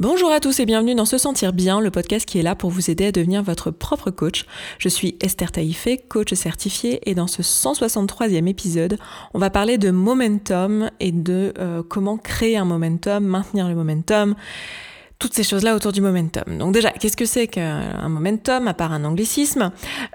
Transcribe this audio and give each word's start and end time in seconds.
Bonjour 0.00 0.32
à 0.32 0.40
tous 0.40 0.60
et 0.60 0.64
bienvenue 0.64 0.94
dans 0.94 1.04
Se 1.04 1.18
Sentir 1.18 1.52
Bien, 1.52 1.78
le 1.78 1.90
podcast 1.90 2.26
qui 2.26 2.38
est 2.38 2.42
là 2.42 2.54
pour 2.54 2.70
vous 2.70 2.90
aider 2.90 3.08
à 3.08 3.12
devenir 3.12 3.42
votre 3.42 3.70
propre 3.70 4.10
coach. 4.10 4.46
Je 4.78 4.88
suis 4.88 5.18
Esther 5.20 5.52
Taïfé, 5.52 5.98
coach 5.98 6.32
certifiée, 6.32 7.00
et 7.04 7.14
dans 7.14 7.26
ce 7.26 7.42
163e 7.42 8.46
épisode, 8.46 8.96
on 9.34 9.38
va 9.38 9.50
parler 9.50 9.76
de 9.76 9.90
momentum 9.90 10.90
et 11.00 11.12
de 11.12 11.52
euh, 11.58 11.82
comment 11.86 12.16
créer 12.16 12.56
un 12.56 12.64
momentum, 12.64 13.22
maintenir 13.22 13.68
le 13.68 13.74
momentum, 13.74 14.36
toutes 15.20 15.34
ces 15.34 15.44
choses-là 15.44 15.76
autour 15.76 15.92
du 15.92 16.00
momentum. 16.00 16.58
Donc 16.58 16.72
déjà, 16.72 16.90
qu'est-ce 16.90 17.16
que 17.16 17.26
c'est 17.26 17.46
qu'un 17.46 18.08
momentum, 18.08 18.66
à 18.66 18.74
part 18.74 18.92
un 18.92 19.04
anglicisme? 19.04 19.70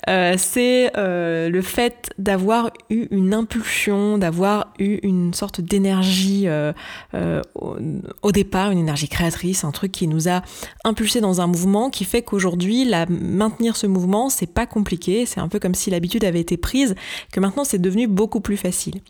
Euh, 0.10 0.34
C'est 0.38 0.92
euh, 0.98 1.48
le 1.48 1.62
fait 1.62 2.10
d'avoir 2.18 2.72
eu 2.90 3.08
une 3.12 3.34
impulsion, 3.34 4.18
d'avoir 4.18 4.74
eu 4.80 4.96
une 5.04 5.34
sorte 5.36 5.62
d'énergie 5.62 6.46
euh, 6.48 6.74
au, 7.54 7.76
au, 8.24 8.32
départ, 8.32 8.72
une 8.72 8.80
énergie 8.80 9.08
créatrice, 9.08 9.64
un 9.64 9.72
truc 9.72 9.92
qui 9.92 10.08
nous 10.08 10.28
a 10.28 10.42
impulsé 10.84 11.22
dans 11.22 11.40
un 11.40 11.48
mouvement, 11.48 11.92
qui 11.92 12.04
fait 12.04 12.24
qu'aujourd'hui, 12.24 12.90
maintenir 13.08 13.78
ce 13.78 13.86
mouvement, 13.86 14.30
c'est 14.30 14.52
pas 14.52 14.66
compliqué, 14.66 15.28
c'est 15.28 15.40
un 15.40 15.48
peu 15.48 15.60
comme 15.60 15.76
si 15.76 15.92
l'habitude 15.92 16.26
avait 16.26 16.42
été 16.42 16.58
prise, 16.58 16.96
que 17.32 17.40
maintenant 17.40 17.64
c'est 17.64 17.78
devenu 17.78 18.08
beaucoup 18.08 18.42
plus 18.42 18.58
facile. 18.58 19.02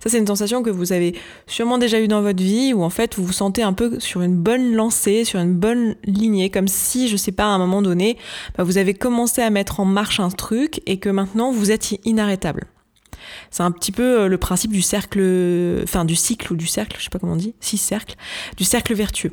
Ça, 0.00 0.08
c'est 0.08 0.18
une 0.18 0.26
sensation 0.26 0.62
que 0.62 0.70
vous 0.70 0.92
avez 0.92 1.14
sûrement 1.46 1.78
déjà 1.78 2.00
eue 2.00 2.08
dans 2.08 2.22
votre 2.22 2.42
vie, 2.42 2.72
où 2.72 2.82
en 2.82 2.90
fait 2.90 3.16
vous 3.16 3.24
vous 3.24 3.32
sentez 3.32 3.62
un 3.62 3.74
peu 3.74 4.00
sur 4.00 4.22
une 4.22 4.36
bonne 4.36 4.74
lancée, 4.74 5.24
sur 5.24 5.41
une 5.42 5.54
bonne 5.54 5.96
lignée, 6.04 6.50
comme 6.50 6.68
si, 6.68 7.08
je 7.08 7.16
sais 7.16 7.32
pas, 7.32 7.44
à 7.44 7.48
un 7.48 7.58
moment 7.58 7.82
donné, 7.82 8.16
bah, 8.56 8.64
vous 8.64 8.78
avez 8.78 8.94
commencé 8.94 9.42
à 9.42 9.50
mettre 9.50 9.80
en 9.80 9.84
marche 9.84 10.20
un 10.20 10.30
truc 10.30 10.80
et 10.86 10.98
que 10.98 11.08
maintenant 11.08 11.52
vous 11.52 11.70
êtes 11.70 11.94
inarrêtable. 12.04 12.64
C'est 13.50 13.62
un 13.62 13.70
petit 13.70 13.92
peu 13.92 14.22
euh, 14.22 14.28
le 14.28 14.38
principe 14.38 14.72
du 14.72 14.82
cercle, 14.82 15.20
enfin 15.82 16.04
du 16.04 16.16
cycle 16.16 16.52
ou 16.52 16.56
du 16.56 16.66
cercle, 16.66 16.96
je 16.98 17.04
sais 17.04 17.10
pas 17.10 17.18
comment 17.18 17.34
on 17.34 17.36
dit, 17.36 17.54
six 17.60 17.78
cercles, 17.78 18.16
du 18.56 18.64
cercle 18.64 18.94
vertueux. 18.94 19.32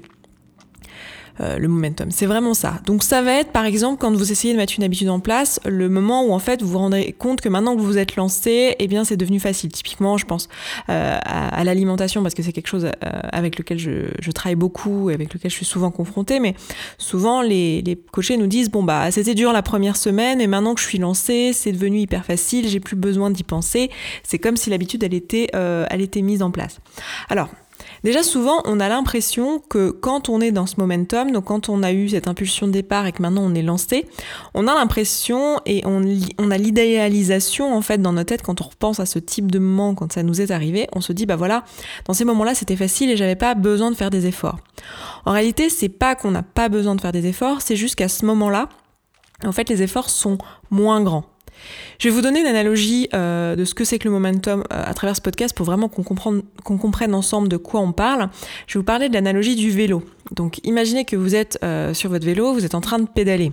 Euh, 1.41 1.57
le 1.57 1.69
momentum. 1.69 2.11
C'est 2.11 2.25
vraiment 2.25 2.53
ça. 2.53 2.81
Donc 2.85 3.01
ça 3.01 3.21
va 3.21 3.31
être 3.31 3.51
par 3.53 3.63
exemple 3.63 3.97
quand 3.97 4.11
vous 4.11 4.29
essayez 4.29 4.53
de 4.53 4.57
mettre 4.57 4.73
une 4.75 4.83
habitude 4.83 5.07
en 5.07 5.21
place, 5.21 5.61
le 5.65 5.87
moment 5.87 6.25
où 6.25 6.33
en 6.33 6.39
fait 6.39 6.61
vous 6.61 6.67
vous 6.67 6.77
rendez 6.77 7.13
compte 7.13 7.39
que 7.39 7.47
maintenant 7.47 7.75
que 7.75 7.79
vous 7.79 7.85
vous 7.85 7.97
êtes 7.97 8.17
lancé, 8.17 8.75
eh 8.77 8.87
bien 8.87 9.05
c'est 9.05 9.15
devenu 9.15 9.39
facile. 9.39 9.71
Typiquement, 9.71 10.17
je 10.17 10.25
pense 10.25 10.49
euh, 10.89 11.17
à, 11.23 11.63
l'alimentation 11.63 12.23
parce 12.23 12.35
que 12.35 12.43
c'est 12.43 12.51
quelque 12.51 12.67
chose 12.67 12.85
euh, 12.85 12.91
avec 13.31 13.57
lequel 13.57 13.79
je, 13.79 14.31
travaille 14.31 14.55
beaucoup 14.55 15.09
et 15.09 15.13
avec 15.13 15.33
lequel 15.33 15.49
je 15.49 15.55
suis 15.55 15.65
souvent 15.65 15.91
confrontée. 15.91 16.41
Mais 16.41 16.55
souvent 16.97 17.41
les, 17.41 17.81
les 17.83 17.95
coachés 17.95 18.35
nous 18.35 18.47
disent 18.47 18.69
bon 18.69 18.83
bah 18.83 19.09
c'était 19.09 19.35
dur 19.35 19.53
la 19.53 19.61
première 19.61 19.95
semaine 19.95 20.41
et 20.41 20.47
maintenant 20.47 20.75
que 20.75 20.81
je 20.81 20.87
suis 20.87 20.97
lancé, 20.97 21.51
c'est 21.53 21.71
devenu 21.71 21.99
hyper 21.99 22.25
facile, 22.25 22.67
j'ai 22.67 22.81
plus 22.81 22.97
besoin 22.97 23.29
d'y 23.29 23.43
penser. 23.43 23.89
C'est 24.23 24.39
comme 24.39 24.57
si 24.57 24.69
l'habitude 24.69 25.03
elle 25.03 25.13
était 25.13 25.47
elle 25.53 26.01
était 26.01 26.21
mise 26.21 26.41
en 26.41 26.51
place. 26.51 26.79
Alors 27.29 27.47
Déjà 28.03 28.23
souvent, 28.23 28.61
on 28.65 28.79
a 28.79 28.89
l'impression 28.89 29.59
que 29.59 29.91
quand 29.91 30.29
on 30.29 30.41
est 30.41 30.51
dans 30.51 30.65
ce 30.65 30.75
momentum, 30.77 31.31
donc 31.31 31.45
quand 31.45 31.69
on 31.69 31.83
a 31.83 31.91
eu 31.91 32.09
cette 32.09 32.27
impulsion 32.27 32.67
de 32.67 32.71
départ 32.71 33.05
et 33.05 33.11
que 33.11 33.21
maintenant 33.21 33.43
on 33.43 33.53
est 33.53 33.61
lancé, 33.61 34.05
on 34.53 34.67
a 34.67 34.73
l'impression 34.73 35.59
et 35.65 35.83
on, 35.85 36.51
a 36.51 36.57
l'idéalisation 36.57 37.75
en 37.75 37.81
fait 37.81 38.01
dans 38.01 38.13
notre 38.13 38.29
tête 38.29 38.41
quand 38.41 38.61
on 38.61 38.65
repense 38.65 38.99
à 38.99 39.05
ce 39.05 39.19
type 39.19 39.51
de 39.51 39.59
moment, 39.59 39.95
quand 39.95 40.13
ça 40.13 40.23
nous 40.23 40.41
est 40.41 40.51
arrivé, 40.51 40.87
on 40.93 41.01
se 41.01 41.13
dit 41.13 41.25
bah 41.25 41.35
voilà, 41.35 41.63
dans 42.05 42.13
ces 42.13 42.25
moments-là 42.25 42.55
c'était 42.55 42.75
facile 42.75 43.09
et 43.09 43.17
j'avais 43.17 43.35
pas 43.35 43.55
besoin 43.55 43.91
de 43.91 43.95
faire 43.95 44.09
des 44.09 44.27
efforts. 44.27 44.57
En 45.25 45.31
réalité, 45.31 45.69
c'est 45.69 45.89
pas 45.89 46.15
qu'on 46.15 46.31
n'a 46.31 46.43
pas 46.43 46.69
besoin 46.69 46.95
de 46.95 47.01
faire 47.01 47.11
des 47.11 47.27
efforts, 47.27 47.61
c'est 47.61 47.75
juste 47.75 47.95
qu'à 47.95 48.07
ce 48.07 48.25
moment-là, 48.25 48.69
en 49.45 49.51
fait, 49.51 49.69
les 49.69 49.81
efforts 49.81 50.09
sont 50.09 50.37
moins 50.69 51.01
grands. 51.01 51.25
Je 51.99 52.07
vais 52.07 52.15
vous 52.15 52.21
donner 52.21 52.39
une 52.41 52.45
analogie 52.45 53.09
euh, 53.13 53.55
de 53.55 53.65
ce 53.65 53.73
que 53.73 53.83
c'est 53.83 53.99
que 53.99 54.07
le 54.07 54.13
momentum 54.13 54.61
euh, 54.71 54.83
à 54.85 54.93
travers 54.93 55.15
ce 55.15 55.21
podcast 55.21 55.55
pour 55.55 55.65
vraiment 55.65 55.89
qu'on 55.89 56.03
comprenne, 56.03 57.13
ensemble 57.13 57.49
de 57.49 57.57
quoi 57.57 57.81
on 57.81 57.91
parle. 57.91 58.29
Je 58.67 58.75
vais 58.75 58.79
vous 58.79 58.85
parler 58.85 59.09
de 59.09 59.13
l'analogie 59.13 59.55
du 59.55 59.69
vélo. 59.71 60.03
Donc 60.31 60.59
imaginez 60.63 61.05
que 61.05 61.15
vous 61.15 61.35
êtes 61.35 61.59
euh, 61.63 61.93
sur 61.93 62.09
votre 62.09 62.25
vélo, 62.25 62.53
vous 62.53 62.65
êtes 62.65 62.75
en 62.75 62.81
train 62.81 62.99
de 62.99 63.07
pédaler. 63.07 63.51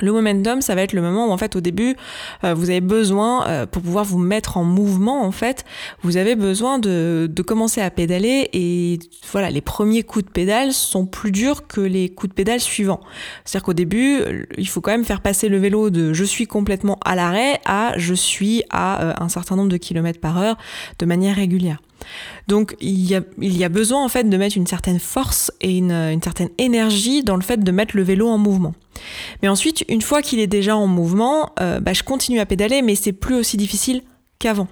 Le 0.00 0.12
momentum, 0.12 0.60
ça 0.60 0.74
va 0.74 0.82
être 0.82 0.92
le 0.92 1.02
moment 1.02 1.28
où 1.28 1.30
en 1.30 1.38
fait 1.38 1.54
au 1.56 1.60
début, 1.60 1.96
euh, 2.42 2.54
vous 2.54 2.70
avez 2.70 2.80
besoin, 2.80 3.46
euh, 3.46 3.66
pour 3.66 3.82
pouvoir 3.82 4.04
vous 4.04 4.18
mettre 4.18 4.56
en 4.56 4.64
mouvement 4.64 5.24
en 5.24 5.30
fait, 5.30 5.64
vous 6.02 6.16
avez 6.16 6.34
besoin 6.34 6.78
de, 6.78 7.30
de, 7.30 7.42
commencer 7.42 7.80
à 7.80 7.90
pédaler 7.90 8.48
et 8.52 8.98
voilà, 9.30 9.50
les 9.50 9.60
premiers 9.60 10.02
coups 10.02 10.24
de 10.24 10.30
pédale 10.30 10.72
sont 10.72 11.06
plus 11.06 11.30
durs 11.30 11.66
que 11.66 11.80
les 11.80 12.08
coups 12.08 12.30
de 12.30 12.34
pédale 12.34 12.60
suivants. 12.60 13.00
C'est-à-dire 13.44 13.64
qu'au 13.64 13.72
début, 13.72 14.22
il 14.58 14.68
faut 14.68 14.80
quand 14.80 14.90
même 14.90 15.04
faire 15.04 15.20
passer 15.20 15.48
le 15.48 15.58
vélo 15.58 15.90
de 15.90 16.12
je 16.12 16.24
suis 16.24 16.46
complètement 16.46 16.98
à 17.04 17.14
l'arrêt 17.14 17.60
à 17.64 17.92
je 17.96 18.14
suis 18.14 18.64
à 18.70 19.02
euh, 19.02 19.14
un 19.18 19.28
certain 19.28 19.56
nombre 19.56 19.68
de 19.70 19.76
kilomètres 19.76 20.20
par 20.20 20.38
heure 20.38 20.56
de 20.98 21.06
manière 21.06 21.36
régulière. 21.36 21.80
Donc 22.48 22.76
il 22.80 23.06
y, 23.06 23.14
a, 23.14 23.68
besoin 23.68 24.04
en 24.04 24.08
fait 24.08 24.24
de 24.28 24.36
mettre 24.36 24.56
une 24.56 24.66
certaine 24.66 24.98
force 24.98 25.50
et 25.60 25.78
une, 25.78 25.92
une 25.92 26.22
certaine 26.22 26.50
énergie 26.58 27.22
dans 27.22 27.36
le 27.36 27.42
fait 27.42 27.62
de 27.62 27.72
mettre 27.72 27.96
le 27.96 28.02
vélo 28.02 28.28
en 28.28 28.38
mouvement. 28.38 28.74
Mais 29.42 29.48
ensuite, 29.48 29.84
une 29.88 30.02
fois 30.02 30.22
qu'il 30.22 30.40
est 30.40 30.46
déjà 30.46 30.76
en 30.76 30.86
mouvement, 30.86 31.52
euh, 31.60 31.80
bah, 31.80 31.92
je 31.92 32.02
continue 32.02 32.40
à 32.40 32.46
pédaler, 32.46 32.82
mais 32.82 32.94
c'est 32.94 33.12
plus 33.12 33.34
aussi 33.34 33.56
difficile 33.56 34.02
qu'avant. 34.38 34.68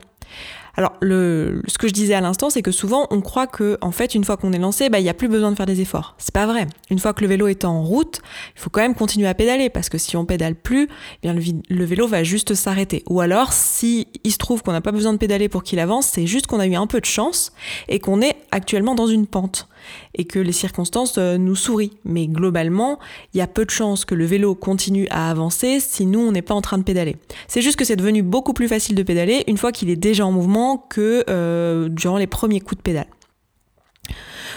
Alors, 0.74 0.92
ce 1.02 1.78
que 1.78 1.86
je 1.86 1.92
disais 1.92 2.14
à 2.14 2.20
l'instant, 2.20 2.48
c'est 2.48 2.62
que 2.62 2.70
souvent, 2.70 3.06
on 3.10 3.20
croit 3.20 3.46
que, 3.46 3.76
en 3.82 3.92
fait, 3.92 4.14
une 4.14 4.24
fois 4.24 4.36
qu'on 4.36 4.52
est 4.52 4.58
lancé, 4.58 4.88
bah, 4.88 5.00
il 5.00 5.02
n'y 5.02 5.10
a 5.10 5.14
plus 5.14 5.28
besoin 5.28 5.50
de 5.50 5.56
faire 5.56 5.66
des 5.66 5.80
efforts. 5.80 6.14
C'est 6.18 6.32
pas 6.32 6.46
vrai. 6.46 6.66
Une 6.90 6.98
fois 6.98 7.12
que 7.12 7.20
le 7.20 7.28
vélo 7.28 7.46
est 7.46 7.64
en 7.64 7.82
route, 7.82 8.20
il 8.56 8.60
faut 8.60 8.70
quand 8.70 8.80
même 8.80 8.94
continuer 8.94 9.28
à 9.28 9.34
pédaler, 9.34 9.68
parce 9.68 9.88
que 9.88 9.98
si 9.98 10.16
on 10.16 10.24
pédale 10.24 10.54
plus, 10.54 10.88
eh 11.22 11.28
bien, 11.28 11.34
le, 11.68 11.84
vélo 11.84 12.06
va 12.06 12.24
juste 12.24 12.54
s'arrêter. 12.54 13.02
Ou 13.08 13.20
alors, 13.20 13.52
si 13.52 14.08
il 14.24 14.32
se 14.32 14.38
trouve 14.38 14.62
qu'on 14.62 14.72
n'a 14.72 14.80
pas 14.80 14.92
besoin 14.92 15.12
de 15.12 15.18
pédaler 15.18 15.48
pour 15.48 15.62
qu'il 15.62 15.78
avance, 15.78 16.06
c'est 16.06 16.26
juste 16.26 16.46
qu'on 16.46 16.60
a 16.60 16.66
eu 16.66 16.74
un 16.74 16.86
peu 16.86 17.00
de 17.00 17.06
chance 17.06 17.52
et 17.88 17.98
qu'on 17.98 18.22
est 18.22 18.36
actuellement 18.50 18.94
dans 18.94 19.06
une 19.06 19.26
pente 19.26 19.68
et 20.14 20.24
que 20.24 20.38
les 20.38 20.52
circonstances 20.52 21.16
euh, 21.18 21.38
nous 21.38 21.56
sourient. 21.56 21.92
Mais 22.04 22.26
globalement, 22.28 22.98
il 23.34 23.38
y 23.38 23.40
a 23.40 23.46
peu 23.46 23.64
de 23.64 23.70
chances 23.70 24.04
que 24.04 24.14
le 24.14 24.24
vélo 24.24 24.54
continue 24.54 25.08
à 25.10 25.30
avancer 25.30 25.80
si 25.80 26.06
nous, 26.06 26.20
on 26.20 26.32
n'est 26.32 26.42
pas 26.42 26.54
en 26.54 26.62
train 26.62 26.78
de 26.78 26.84
pédaler. 26.84 27.16
C'est 27.48 27.62
juste 27.62 27.76
que 27.76 27.84
c'est 27.84 27.96
devenu 27.96 28.22
beaucoup 28.22 28.52
plus 28.52 28.68
facile 28.68 28.94
de 28.94 29.02
pédaler 29.02 29.44
une 29.48 29.58
fois 29.58 29.72
qu'il 29.72 29.90
est 29.90 29.96
déjà 29.96 30.24
en 30.24 30.32
mouvement 30.32 30.61
que 30.76 31.24
euh, 31.28 31.88
durant 31.88 32.18
les 32.18 32.26
premiers 32.26 32.60
coups 32.60 32.78
de 32.78 32.82
pédale. 32.82 33.08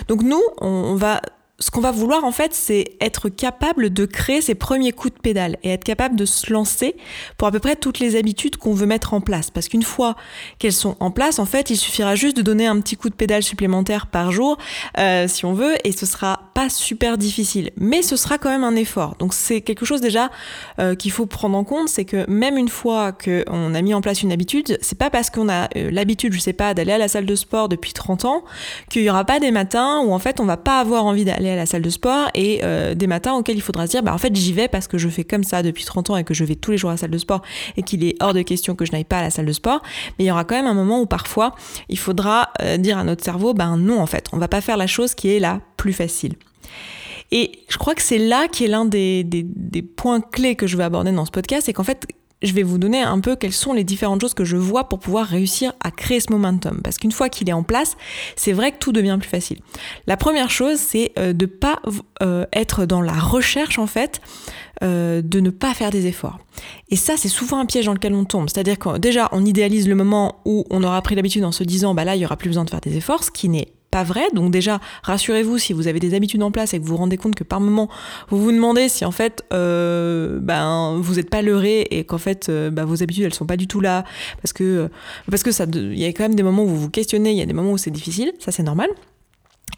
Donc 0.08 0.24
nous, 0.24 0.42
on 0.62 0.96
va 0.96 1.22
ce 1.60 1.72
qu'on 1.72 1.82
va 1.82 1.92
vouloir 1.92 2.24
en 2.26 2.32
fait, 2.32 2.54
c'est 2.54 2.98
être 3.00 3.30
capable 3.30 3.92
de 3.92 4.06
créer 4.06 4.42
ses 4.42 4.56
premiers 4.56 4.92
coups 4.92 5.14
de 5.14 5.20
pédale 5.20 5.58
et 5.64 5.70
être 5.70 5.84
capable 5.84 6.16
de 6.16 6.26
se 6.26 6.52
lancer 6.52 6.96
pour 7.38 7.48
à 7.48 7.52
peu 7.52 7.60
près 7.60 7.76
toutes 7.76 8.00
les 8.00 8.18
habitudes 8.18 8.58
qu'on 8.58 8.74
veut 8.74 8.86
mettre 8.86 9.14
en 9.14 9.22
place. 9.22 9.52
Parce 9.52 9.70
qu'une 9.70 9.84
fois 9.84 10.16
qu'elles 10.60 10.74
sont 10.74 10.98
en 11.00 11.12
place, 11.12 11.40
en 11.40 11.46
fait, 11.46 11.70
il 11.70 11.78
suffira 11.78 12.16
juste 12.16 12.36
de 12.36 12.42
donner 12.42 12.68
un 12.68 12.80
petit 12.82 12.98
coup 12.98 13.10
de 13.10 13.16
pédale 13.16 13.44
supplémentaire 13.44 14.08
par 14.08 14.32
jour, 14.32 14.58
euh, 14.98 15.28
si 15.28 15.46
on 15.46 15.54
veut, 15.54 15.76
et 15.88 15.92
ce 15.94 16.06
sera 16.06 16.45
pas 16.56 16.70
super 16.70 17.18
difficile. 17.18 17.70
Mais 17.76 18.02
ce 18.02 18.16
sera 18.16 18.38
quand 18.38 18.50
même 18.50 18.64
un 18.64 18.78
effort. 18.78 19.16
Donc 19.20 19.34
c'est 19.34 19.60
quelque 19.60 19.86
chose 19.86 20.00
déjà 20.00 20.32
euh, 20.80 20.96
qu'il 20.96 21.12
faut 21.12 21.26
prendre 21.26 21.58
en 21.58 21.66
compte, 21.66 21.90
c'est 21.90 22.06
que 22.06 22.28
même 22.30 22.58
une 22.58 22.70
fois 22.70 23.12
qu'on 23.12 23.76
a 23.76 23.82
mis 23.82 23.94
en 23.94 24.00
place 24.00 24.24
une 24.24 24.32
habitude, 24.32 24.78
c'est 24.82 24.98
pas 24.98 25.10
parce 25.10 25.30
qu'on 25.30 25.50
a 25.50 25.68
euh, 25.76 25.92
l'habitude, 25.92 26.32
je 26.32 26.40
sais 26.40 26.54
pas, 26.54 26.74
d'aller 26.74 26.94
à 26.94 26.98
la 26.98 27.10
salle 27.10 27.26
de 27.26 27.36
sport 27.36 27.68
depuis 27.68 27.92
30 27.92 28.24
ans, 28.24 28.44
qu'il 28.90 29.04
y 29.04 29.10
aura 29.10 29.26
pas 29.26 29.42
des 29.42 29.52
matins 29.52 30.00
où 30.06 30.14
en 30.14 30.20
fait 30.20 30.40
on 30.40 30.46
va 30.46 30.56
pas 30.56 30.80
avoir 30.80 31.04
envie 31.04 31.26
d'aller 31.26 31.50
à 31.50 31.58
la 31.58 31.66
salle 31.66 31.82
de 31.82 31.90
sport 31.90 32.30
et 32.34 32.62
euh, 32.64 32.96
des 32.96 33.08
matins 33.08 33.34
auxquels 33.34 33.58
il 33.58 33.62
faudra 33.62 33.86
se 33.86 33.92
dire 33.92 34.02
bah 34.02 34.14
en 34.14 34.18
fait 34.18 34.34
j'y 34.34 34.54
vais 34.54 34.70
parce 34.70 34.88
que 34.88 34.98
je 34.98 35.10
fais 35.10 35.26
comme 35.26 35.44
ça 35.44 35.62
depuis 35.62 35.84
30 35.84 36.12
ans 36.12 36.18
et 36.18 36.24
que 36.24 36.34
je 36.34 36.46
vais 36.46 36.56
tous 36.56 36.72
les 36.72 36.78
jours 36.78 36.90
à 36.90 36.94
la 36.94 36.98
salle 36.98 37.12
de 37.12 37.18
sport 37.18 37.42
et 37.76 37.84
qu'il 37.84 38.02
est 38.06 38.16
hors 38.22 38.34
de 38.34 38.44
question 38.44 38.76
que 38.76 38.86
je 38.86 38.94
n'aille 38.94 39.04
pas 39.04 39.18
à 39.18 39.24
la 39.24 39.30
salle 39.30 39.46
de 39.46 39.52
sport 39.52 39.82
mais 40.18 40.24
il 40.24 40.28
y 40.30 40.32
aura 40.32 40.46
quand 40.46 40.56
même 40.56 40.68
un 40.68 40.74
moment 40.74 41.02
où 41.02 41.06
parfois 41.06 41.54
il 41.90 42.00
faudra 42.00 42.50
dire 42.80 42.98
à 42.98 43.04
notre 43.04 43.26
cerveau 43.26 43.54
ben 43.54 43.76
non 43.76 44.00
en 44.00 44.06
fait 44.06 44.28
on 44.32 44.38
va 44.38 44.48
pas 44.48 44.62
faire 44.62 44.78
la 44.78 44.88
chose 44.88 45.16
qui 45.16 45.36
est 45.36 45.40
la 45.40 45.60
plus 45.78 45.94
facile 45.94 46.34
et 47.32 47.52
je 47.70 47.78
crois 47.78 47.96
que 47.96 48.02
c'est 48.02 48.20
là 48.20 48.48
qui 48.48 48.66
est 48.66 48.68
l'un 48.68 48.86
des, 48.86 49.24
des, 49.24 49.82
points 49.82 50.22
clés 50.22 50.56
que 50.56 50.68
je 50.68 50.78
vais 50.78 50.84
aborder 50.84 51.12
dans 51.12 51.26
ce 51.26 51.32
podcast 51.32 51.66
c'est 51.66 51.74
qu'en 51.74 51.84
fait 51.84 52.08
je 52.42 52.54
vais 52.54 52.64
vous 52.64 52.78
donner 52.78 53.02
un 53.02 53.20
peu 53.20 53.36
quelles 53.36 53.54
sont 53.54 53.74
les 53.74 53.84
différentes 53.84 54.22
choses 54.22 54.34
que 54.34 54.46
je 54.46 54.58
vois 54.58 54.88
pour 54.88 55.00
pouvoir 55.00 55.26
réussir 55.26 55.74
à 55.80 55.92
créer 55.92 56.20
ce 56.20 56.32
momentum. 56.32 56.82
Parce 56.84 56.98
qu'une 56.98 57.12
fois 57.12 57.30
qu'il 57.30 57.50
est 57.50 57.54
en 57.54 57.64
place, 57.64 57.98
c'est 58.36 58.52
vrai 58.52 58.72
que 58.72 58.78
tout 58.78 58.92
devient 58.92 59.18
plus 59.20 59.30
facile. 59.30 59.60
La 60.06 60.18
première 60.18 60.50
chose, 60.50 60.78
c'est 60.78 61.12
euh, 61.18 61.34
de 61.34 61.46
pas 61.46 61.82
euh, 62.22 62.46
être 62.54 62.86
dans 62.86 63.02
la 63.02 63.14
recherche 63.14 63.80
en 63.80 63.88
fait, 63.88 64.22
euh, 64.84 65.22
de 65.22 65.40
ne 65.40 65.50
pas 65.50 65.74
faire 65.74 65.92
des 65.92 66.08
efforts. 66.08 66.40
Et 66.90 66.96
ça, 66.96 67.16
c'est 67.18 67.30
souvent 67.30 67.60
un 67.60 67.66
piège 67.66 67.86
dans 67.86 67.94
lequel 67.94 68.14
on 68.14 68.26
tombe. 68.26 68.50
C'est-à-dire 68.50 68.78
que 68.78 68.98
déjà, 68.98 69.30
on 69.32 69.46
idéalise 69.46 69.88
le 69.88 69.96
moment 69.96 70.42
où 70.46 70.66
on 70.70 70.84
aura 70.84 71.02
pris 71.02 71.16
l'habitude 71.16 71.44
en 71.46 71.52
se 71.52 71.64
disant, 71.64 71.94
bah 71.96 72.04
là, 72.04 72.16
il 72.16 72.22
y 72.22 72.26
aura 72.26 72.38
plus 72.38 72.50
besoin 72.50 72.66
de 72.66 72.70
faire 72.70 72.82
des 72.82 72.98
efforts, 72.98 73.24
ce 73.24 73.32
qui 73.32 73.50
n'est 73.50 73.70
pas 73.96 74.04
vrai. 74.04 74.26
Donc 74.34 74.52
déjà, 74.52 74.82
rassurez-vous 75.04 75.58
si 75.58 75.72
vous 75.72 75.88
avez 75.88 76.02
des 76.02 76.16
habitudes 76.16 76.44
en 76.44 76.52
place 76.52 76.74
et 76.74 76.80
que 76.80 76.84
vous 76.84 76.90
vous 76.90 76.98
rendez 76.98 77.16
compte 77.16 77.34
que 77.34 77.46
par 77.46 77.62
moment, 77.62 77.88
vous 78.28 78.38
vous 78.44 78.52
demandez 78.52 78.90
si 78.90 79.06
en 79.06 79.12
fait, 79.12 79.46
euh, 79.54 80.38
ben, 80.42 80.98
vous 81.00 81.16
n'êtes 81.16 81.30
pas 81.30 81.42
leurré 81.42 81.88
et 81.92 82.04
qu'en 82.04 82.18
fait, 82.18 82.50
euh, 82.50 82.70
ben, 82.72 82.84
vos 82.84 83.02
habitudes, 83.02 83.24
elles 83.24 83.34
sont 83.34 83.46
pas 83.46 83.56
du 83.56 83.68
tout 83.68 83.80
là. 83.80 84.04
Parce 84.42 84.52
que, 84.52 84.90
parce 85.32 85.44
que 85.44 85.54
ça, 85.54 85.66
il 85.74 85.98
y 85.98 86.04
a 86.04 86.10
quand 86.10 86.24
même 86.24 86.36
des 86.36 86.44
moments 86.44 86.64
où 86.64 86.68
vous 86.68 86.82
vous 86.82 86.90
questionnez, 86.90 87.32
il 87.32 87.38
y 87.38 87.42
a 87.42 87.46
des 87.46 87.54
moments 87.54 87.72
où 87.72 87.78
c'est 87.78 87.90
difficile. 87.90 88.34
Ça, 88.38 88.52
c'est 88.52 88.64
normal. 88.64 88.90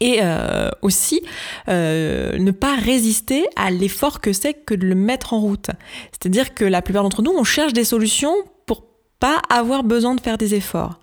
Et 0.00 0.18
euh, 0.20 0.68
aussi, 0.82 1.20
ne 1.68 2.50
pas 2.50 2.74
résister 2.74 3.46
à 3.54 3.70
l'effort 3.70 4.20
que 4.20 4.32
c'est 4.32 4.54
que 4.54 4.74
de 4.74 4.84
le 4.84 4.96
mettre 4.96 5.32
en 5.32 5.38
route. 5.38 5.70
C'est-à-dire 6.10 6.54
que 6.54 6.64
la 6.64 6.82
plupart 6.82 7.04
d'entre 7.04 7.22
nous, 7.22 7.34
on 7.38 7.44
cherche 7.44 7.72
des 7.72 7.84
solutions 7.84 8.34
pour 8.66 8.82
pas 9.20 9.40
avoir 9.48 9.84
besoin 9.84 10.16
de 10.16 10.20
faire 10.20 10.38
des 10.38 10.56
efforts. 10.56 10.98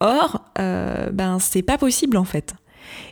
Or, 0.00 0.40
euh, 0.58 1.10
ben 1.10 1.38
c'est 1.38 1.62
pas 1.62 1.78
possible 1.78 2.16
en 2.16 2.24
fait. 2.24 2.54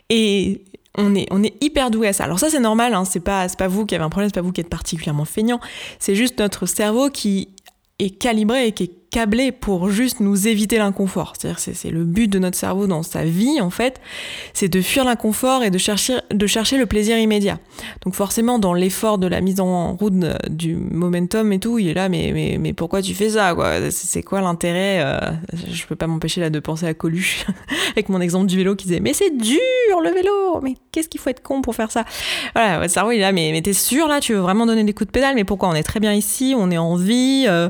Et 0.09 0.65
on 0.97 1.15
est, 1.15 1.63
hyper 1.63 1.91
doué 1.91 2.07
à 2.07 2.13
ça. 2.13 2.25
Alors 2.25 2.39
ça 2.39 2.49
c'est 2.49 2.59
normal, 2.59 2.93
hein, 2.93 3.05
c'est 3.05 3.19
pas, 3.19 3.47
pas 3.47 3.67
vous 3.67 3.85
qui 3.85 3.95
avez 3.95 4.03
un 4.03 4.09
problème, 4.09 4.29
c'est 4.29 4.39
pas 4.39 4.41
vous 4.41 4.51
qui 4.51 4.61
êtes 4.61 4.69
particulièrement 4.69 5.25
feignant, 5.25 5.59
c'est 5.99 6.15
juste 6.15 6.39
notre 6.39 6.65
cerveau 6.65 7.09
qui 7.09 7.49
est 7.99 8.09
calibré 8.09 8.67
et 8.67 8.71
qui 8.71 8.83
est 8.83 8.98
câblé 9.11 9.51
pour 9.51 9.89
juste 9.89 10.19
nous 10.19 10.47
éviter 10.47 10.77
l'inconfort. 10.77 11.33
C'est-à-dire 11.37 11.59
c'est 11.59 11.89
le 11.89 12.03
but 12.03 12.27
de 12.27 12.39
notre 12.39 12.57
cerveau 12.57 12.87
dans 12.87 13.03
sa 13.03 13.23
vie 13.23 13.59
en 13.61 13.69
fait, 13.69 13.99
c'est 14.53 14.67
de 14.67 14.81
fuir 14.81 15.03
l'inconfort 15.05 15.63
et 15.63 15.71
de 15.71 15.77
chercher, 15.77 16.17
de 16.31 16.47
chercher 16.47 16.77
le 16.77 16.85
plaisir 16.85 17.17
immédiat. 17.17 17.59
Donc 18.03 18.13
forcément 18.13 18.59
dans 18.59 18.73
l'effort 18.73 19.17
de 19.17 19.27
la 19.27 19.41
mise 19.41 19.59
en 19.59 19.93
route 19.93 20.13
du 20.49 20.75
momentum 20.75 21.51
et 21.53 21.59
tout, 21.59 21.79
il 21.79 21.87
est 21.87 21.93
là 21.93 22.09
mais 22.09 22.31
mais, 22.33 22.57
mais 22.59 22.73
pourquoi 22.73 23.01
tu 23.01 23.13
fais 23.13 23.29
ça 23.29 23.55
C'est 23.89 24.23
quoi 24.23 24.41
l'intérêt 24.41 25.01
euh, 25.01 25.19
Je 25.71 25.85
peux 25.85 25.95
pas 25.95 26.07
m'empêcher 26.07 26.41
là 26.41 26.49
de 26.49 26.59
penser 26.59 26.85
à 26.85 26.93
Coluche 26.93 27.45
avec 27.91 28.09
mon 28.09 28.21
exemple 28.21 28.45
du 28.45 28.57
vélo 28.57 28.75
qui 28.75 28.87
disait 28.87 28.99
mais 28.99 29.13
c'est 29.13 29.35
dur 29.35 29.59
le 30.03 30.11
vélo, 30.11 30.61
mais 30.61 30.75
qu'est-ce 30.91 31.09
qu'il 31.09 31.19
faut 31.19 31.29
être 31.29 31.41
con 31.41 31.61
pour 31.61 31.75
faire 31.75 31.91
ça? 31.91 32.05
Voilà, 32.53 32.79
votre 32.79 32.93
cerveau 32.93 33.11
il 33.11 33.17
est 33.17 33.21
là 33.21 33.31
mais, 33.31 33.49
mais 33.51 33.61
t'es 33.61 33.73
sûr 33.73 34.07
là 34.07 34.19
tu 34.19 34.33
veux 34.33 34.39
vraiment 34.39 34.65
donner 34.65 34.83
des 34.83 34.93
coups 34.93 35.07
de 35.07 35.11
pédale 35.11 35.35
mais 35.35 35.43
pourquoi? 35.43 35.69
On 35.69 35.73
est 35.73 35.83
très 35.83 35.99
bien 35.99 36.13
ici, 36.13 36.53
on 36.57 36.69
est 36.71 36.77
en 36.77 36.95
vie, 36.95 37.45
euh, 37.47 37.69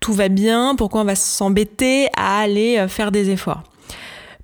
tout 0.00 0.12
va 0.12 0.28
bien 0.28 0.74
pourquoi 0.80 1.02
on 1.02 1.04
va 1.04 1.14
s'embêter 1.14 2.08
à 2.16 2.38
aller 2.38 2.78
euh, 2.78 2.88
faire 2.88 3.12
des 3.12 3.28
efforts. 3.28 3.64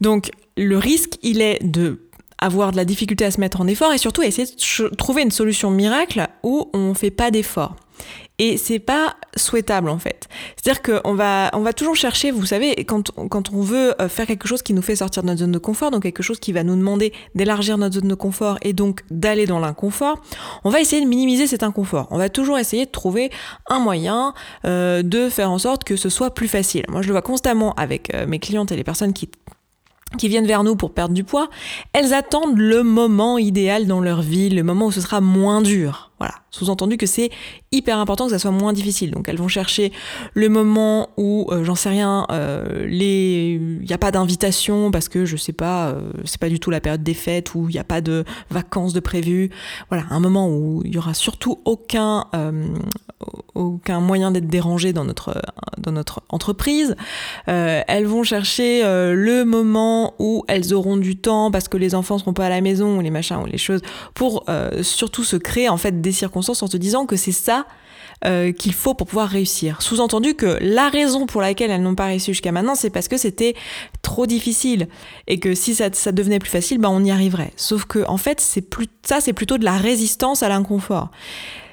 Donc 0.02 0.30
le 0.58 0.76
risque, 0.76 1.14
il 1.22 1.40
est 1.40 1.64
de 1.64 2.02
avoir 2.38 2.72
de 2.72 2.76
la 2.76 2.84
difficulté 2.84 3.24
à 3.24 3.30
se 3.30 3.40
mettre 3.40 3.62
en 3.62 3.66
effort 3.66 3.90
et 3.94 3.96
surtout 3.96 4.22
essayer 4.22 4.46
de 4.46 4.94
trouver 4.96 5.22
une 5.22 5.30
solution 5.30 5.70
miracle 5.70 6.28
où 6.42 6.68
on 6.74 6.90
ne 6.90 6.94
fait 6.94 7.10
pas 7.10 7.30
d'effort. 7.30 7.76
Et 8.38 8.58
c'est 8.58 8.78
pas 8.78 9.16
souhaitable 9.36 9.88
en 9.88 9.98
fait. 9.98 10.28
C'est-à-dire 10.56 10.82
qu'on 10.82 11.14
va, 11.14 11.50
on 11.54 11.60
va 11.60 11.72
toujours 11.72 11.96
chercher, 11.96 12.30
vous 12.30 12.44
savez, 12.44 12.74
quand, 12.84 13.10
quand 13.28 13.50
on 13.52 13.60
veut 13.62 14.00
euh, 14.00 14.08
faire 14.08 14.26
quelque 14.26 14.46
chose 14.46 14.62
qui 14.62 14.74
nous 14.74 14.82
fait 14.82 14.96
sortir 14.96 15.22
de 15.22 15.28
notre 15.28 15.40
zone 15.40 15.52
de 15.52 15.58
confort, 15.58 15.90
donc 15.90 16.02
quelque 16.02 16.22
chose 16.22 16.38
qui 16.38 16.52
va 16.52 16.62
nous 16.62 16.76
demander 16.76 17.12
d'élargir 17.34 17.78
notre 17.78 17.94
zone 17.94 18.08
de 18.08 18.14
confort 18.14 18.58
et 18.62 18.74
donc 18.74 19.02
d'aller 19.10 19.46
dans 19.46 19.58
l'inconfort, 19.58 20.20
on 20.64 20.70
va 20.70 20.80
essayer 20.80 21.02
de 21.02 21.08
minimiser 21.08 21.46
cet 21.46 21.62
inconfort. 21.62 22.08
On 22.10 22.18
va 22.18 22.28
toujours 22.28 22.58
essayer 22.58 22.84
de 22.84 22.90
trouver 22.90 23.30
un 23.68 23.78
moyen 23.78 24.34
euh, 24.66 25.02
de 25.02 25.28
faire 25.30 25.50
en 25.50 25.58
sorte 25.58 25.84
que 25.84 25.96
ce 25.96 26.10
soit 26.10 26.34
plus 26.34 26.48
facile. 26.48 26.84
Moi, 26.88 27.00
je 27.00 27.06
le 27.06 27.12
vois 27.12 27.22
constamment 27.22 27.72
avec 27.74 28.14
euh, 28.14 28.26
mes 28.26 28.38
clientes 28.38 28.70
et 28.70 28.76
les 28.76 28.84
personnes 28.84 29.12
qui 29.12 29.30
qui 30.18 30.28
viennent 30.28 30.46
vers 30.46 30.62
nous 30.62 30.76
pour 30.76 30.92
perdre 30.94 31.14
du 31.14 31.24
poids, 31.24 31.48
elles 31.92 32.14
attendent 32.14 32.56
le 32.56 32.82
moment 32.82 33.38
idéal 33.38 33.86
dans 33.86 34.00
leur 34.00 34.22
vie, 34.22 34.48
le 34.48 34.62
moment 34.62 34.86
où 34.86 34.92
ce 34.92 35.00
sera 35.00 35.20
moins 35.20 35.60
dur. 35.60 36.12
Voilà, 36.18 36.34
sous-entendu 36.56 36.96
que 36.96 37.06
c'est 37.06 37.30
hyper 37.72 37.98
important 37.98 38.26
que 38.26 38.32
ça 38.32 38.38
soit 38.38 38.50
moins 38.50 38.72
difficile. 38.72 39.10
Donc 39.10 39.28
elles 39.28 39.36
vont 39.36 39.48
chercher 39.48 39.92
le 40.34 40.48
moment 40.48 41.10
où, 41.16 41.48
euh, 41.50 41.64
j'en 41.64 41.74
sais 41.74 41.90
rien, 41.90 42.26
euh, 42.30 42.86
il 42.90 43.84
n'y 43.86 43.92
a 43.92 43.98
pas 43.98 44.10
d'invitation 44.10 44.90
parce 44.90 45.08
que 45.08 45.24
je 45.24 45.36
sais 45.36 45.52
pas, 45.52 45.88
euh, 45.88 46.10
c'est 46.24 46.40
pas 46.40 46.48
du 46.48 46.58
tout 46.58 46.70
la 46.70 46.80
période 46.80 47.02
des 47.02 47.14
fêtes 47.14 47.54
où 47.54 47.68
il 47.68 47.72
n'y 47.72 47.78
a 47.78 47.84
pas 47.84 48.00
de 48.00 48.24
vacances 48.50 48.92
de 48.92 49.00
prévues. 49.00 49.50
Voilà, 49.90 50.04
un 50.10 50.20
moment 50.20 50.48
où 50.48 50.82
il 50.84 50.94
y 50.94 50.98
aura 50.98 51.14
surtout 51.14 51.60
aucun, 51.64 52.26
aucun 53.54 54.00
moyen 54.00 54.30
d'être 54.30 54.48
dérangé 54.48 54.92
dans 54.92 55.04
notre, 55.04 55.40
dans 55.78 55.92
notre 55.92 56.22
entreprise. 56.28 56.96
elles 57.46 58.06
vont 58.06 58.22
chercher 58.22 58.82
le 58.82 59.44
moment 59.44 60.14
où 60.18 60.44
elles 60.48 60.72
auront 60.74 60.96
du 60.96 61.16
temps 61.16 61.50
parce 61.50 61.68
que 61.68 61.76
les 61.76 61.94
enfants 61.94 62.18
seront 62.18 62.32
pas 62.32 62.46
à 62.46 62.50
la 62.50 62.60
maison 62.60 62.98
ou 62.98 63.00
les 63.00 63.10
machins 63.10 63.38
ou 63.42 63.46
les 63.46 63.58
choses 63.58 63.82
pour 64.14 64.44
surtout 64.82 65.24
se 65.24 65.36
créer 65.36 65.68
en 65.68 65.76
fait 65.76 66.00
des 66.00 66.12
circonstances 66.12 66.45
en 66.62 66.68
te 66.68 66.76
disant 66.76 67.06
que 67.06 67.16
c'est 67.16 67.32
ça 67.32 67.66
euh, 68.24 68.52
qu'il 68.52 68.72
faut 68.72 68.94
pour 68.94 69.06
pouvoir 69.06 69.28
réussir. 69.28 69.82
Sous-entendu 69.82 70.34
que 70.34 70.56
la 70.62 70.88
raison 70.88 71.26
pour 71.26 71.42
laquelle 71.42 71.70
elles 71.70 71.82
n'ont 71.82 71.94
pas 71.94 72.06
réussi 72.06 72.32
jusqu'à 72.32 72.50
maintenant, 72.50 72.74
c'est 72.74 72.88
parce 72.90 73.08
que 73.08 73.18
c'était 73.18 73.54
trop 74.00 74.26
difficile 74.26 74.88
et 75.26 75.38
que 75.38 75.54
si 75.54 75.74
ça, 75.74 75.90
devenait 76.12 76.38
plus 76.38 76.50
facile, 76.50 76.78
ben 76.78 76.88
on 76.88 77.04
y 77.04 77.10
arriverait. 77.10 77.52
Sauf 77.56 77.84
que 77.84 78.04
en 78.08 78.16
fait, 78.16 78.40
c'est 78.40 78.64
ça, 79.02 79.20
c'est 79.20 79.34
plutôt 79.34 79.58
de 79.58 79.64
la 79.64 79.76
résistance 79.76 80.42
à 80.42 80.48
l'inconfort. 80.48 81.10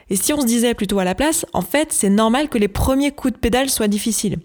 Et 0.10 0.18
si 0.18 0.34
on 0.34 0.42
se 0.42 0.46
disait 0.46 0.74
plutôt 0.74 1.00
à 1.00 1.06
la 1.06 1.16
place, 1.16 1.46
en 1.54 1.62
fait, 1.62 1.94
c'est 1.94 2.10
normal 2.10 2.50
que 2.50 2.58
les 2.58 2.68
premiers 2.68 3.12
coups 3.12 3.34
de 3.34 3.40
pédale 3.40 3.70
soient 3.70 3.88
difficiles. 3.88 4.38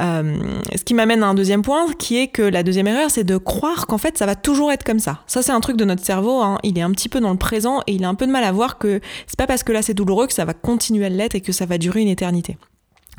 Euh, 0.00 0.36
ce 0.74 0.82
qui 0.82 0.94
m'amène 0.94 1.22
à 1.22 1.26
un 1.26 1.34
deuxième 1.34 1.62
point, 1.62 1.86
qui 1.98 2.18
est 2.18 2.28
que 2.28 2.42
la 2.42 2.62
deuxième 2.62 2.86
erreur, 2.86 3.10
c'est 3.10 3.24
de 3.24 3.36
croire 3.36 3.86
qu'en 3.86 3.98
fait, 3.98 4.18
ça 4.18 4.26
va 4.26 4.34
toujours 4.34 4.72
être 4.72 4.84
comme 4.84 4.98
ça. 4.98 5.20
Ça, 5.26 5.42
c'est 5.42 5.52
un 5.52 5.60
truc 5.60 5.76
de 5.76 5.84
notre 5.84 6.04
cerveau. 6.04 6.40
Hein. 6.42 6.58
Il 6.62 6.78
est 6.78 6.82
un 6.82 6.90
petit 6.90 7.08
peu 7.08 7.20
dans 7.20 7.30
le 7.30 7.38
présent 7.38 7.80
et 7.86 7.92
il 7.94 8.04
a 8.04 8.08
un 8.08 8.14
peu 8.14 8.26
de 8.26 8.32
mal 8.32 8.44
à 8.44 8.52
voir 8.52 8.78
que 8.78 9.00
c'est 9.26 9.38
pas 9.38 9.46
parce 9.46 9.62
que 9.62 9.72
là 9.72 9.82
c'est 9.82 9.94
douloureux 9.94 10.26
que 10.26 10.32
ça 10.32 10.44
va 10.44 10.54
continuer 10.54 11.06
à 11.06 11.08
l'être 11.08 11.34
et 11.34 11.40
que 11.40 11.52
ça 11.52 11.66
va 11.66 11.78
durer 11.78 12.00
une 12.00 12.08
éternité. 12.08 12.56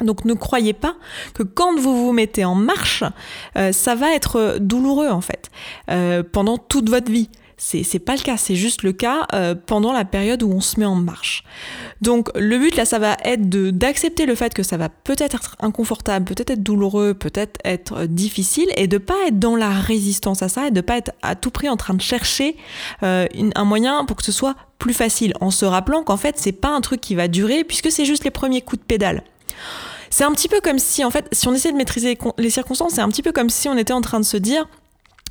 Donc 0.02 0.26
ne 0.26 0.34
croyez 0.34 0.74
pas 0.74 0.96
que 1.34 1.44
quand 1.44 1.80
vous 1.80 2.06
vous 2.06 2.12
mettez 2.12 2.44
en 2.44 2.56
marche, 2.56 3.04
euh, 3.58 3.72
ça 3.72 3.96
va 3.96 4.14
être 4.14 4.58
douloureux 4.60 5.10
en 5.10 5.22
fait 5.22 5.50
euh, 5.90 6.24
pendant 6.24 6.58
toute 6.58 6.90
votre 6.90 7.12
vie. 7.12 7.30
C'est 7.58 8.00
pas 8.00 8.16
le 8.16 8.22
cas, 8.22 8.36
c'est 8.36 8.56
juste 8.56 8.84
le 8.84 8.92
cas 8.92 9.28
euh, 9.34 9.56
pendant 9.56 9.94
la 9.94 10.04
période 10.04 10.44
où 10.44 10.52
on 10.52 10.60
se 10.60 10.80
met 10.80 10.86
en 10.86 10.96
marche. 10.96 11.44
Donc 12.02 12.30
le 12.36 12.58
but 12.58 12.76
là, 12.76 12.84
ça 12.84 13.00
va 13.00 13.16
être 13.24 13.50
d'accepter 13.50 14.26
le 14.26 14.36
fait 14.36 14.54
que 14.54 14.62
ça 14.62 14.76
va 14.76 14.90
peut-être 14.90 15.36
être 15.36 15.56
inconfortable, 15.62 16.26
peut-être 16.26 16.52
être 16.52 16.64
douloureux, 16.64 17.14
peut-être 17.14 17.60
être 17.64 18.06
difficile, 18.06 18.68
et 18.76 18.88
de 18.88 18.98
pas 18.98 19.16
être 19.28 19.40
dans 19.40 19.56
la 19.56 19.70
résistance 19.70 20.42
à 20.42 20.50
ça, 20.50 20.68
et 20.68 20.72
de 20.72 20.82
pas 20.82 20.98
être 20.98 21.12
à 21.22 21.36
tout 21.36 21.52
prix 21.52 21.70
en 21.70 21.78
train 21.78 21.94
de 21.94 22.02
chercher 22.02 22.58
euh, 23.04 23.26
un 23.56 23.66
moyen 23.66 24.04
pour 24.04 24.18
que 24.18 24.24
ce 24.24 24.34
soit 24.34 24.56
plus 24.78 24.94
facile, 24.94 25.34
en 25.40 25.50
se 25.50 25.66
rappelant 25.66 26.04
qu'en 26.04 26.18
fait 26.18 26.36
c'est 26.38 26.52
pas 26.52 26.70
un 26.70 26.82
truc 26.82 27.00
qui 27.00 27.16
va 27.16 27.30
durer, 27.30 27.64
puisque 27.64 27.90
c'est 27.90 28.06
juste 28.06 28.26
les 28.26 28.32
premiers 28.32 28.62
coups 28.62 28.82
de 28.82 28.86
pédale. 28.86 29.24
C'est 30.10 30.24
un 30.24 30.32
petit 30.32 30.48
peu 30.48 30.62
comme 30.62 30.80
si, 30.80 31.04
en 31.04 31.12
fait, 31.12 31.28
si 31.32 31.48
on 31.48 31.54
essaie 31.54 31.72
de 31.72 31.78
maîtriser 31.78 32.18
les 32.38 32.50
circonstances, 32.50 32.94
c'est 32.94 33.02
un 33.02 33.10
petit 33.10 33.22
peu 33.22 33.32
comme 33.32 33.50
si 33.50 33.68
on 33.68 33.78
était 33.78 33.94
en 33.94 34.02
train 34.02 34.20
de 34.20 34.26
se 34.26 34.38
dire, 34.38 34.66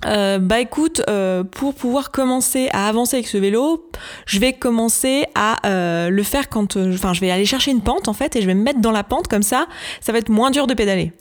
euh, 0.07 0.39
bah 0.39 0.61
écoute, 0.61 1.03
euh, 1.09 1.45
pour 1.45 1.75
pouvoir 1.75 2.11
commencer 2.11 2.69
à 2.73 2.89
avancer 2.89 3.17
avec 3.17 3.27
ce 3.27 3.39
vélo, 3.39 3.89
je 4.27 4.39
vais 4.39 4.53
commencer 4.53 5.25
à 5.35 5.67
euh, 5.67 6.11
le 6.11 6.23
faire 6.23 6.49
quand, 6.49 6.77
enfin, 6.77 7.15
je 7.15 7.21
vais 7.21 7.31
aller 7.31 7.47
chercher 7.47 7.71
une 7.71 7.81
pente 7.81 8.09
en 8.09 8.13
fait 8.13 8.37
et 8.37 8.43
je 8.43 8.47
vais 8.47 8.55
me 8.55 8.63
mettre 8.63 8.81
dans 8.81 8.93
la 8.93 9.05
pente 9.05 9.29
comme 9.29 9.43
ça, 9.43 9.67
ça 10.01 10.13
va 10.13 10.19
être 10.19 10.29
moins 10.29 10.51
dur 10.51 10.67
de 10.67 10.75
pédaler. 10.75 11.13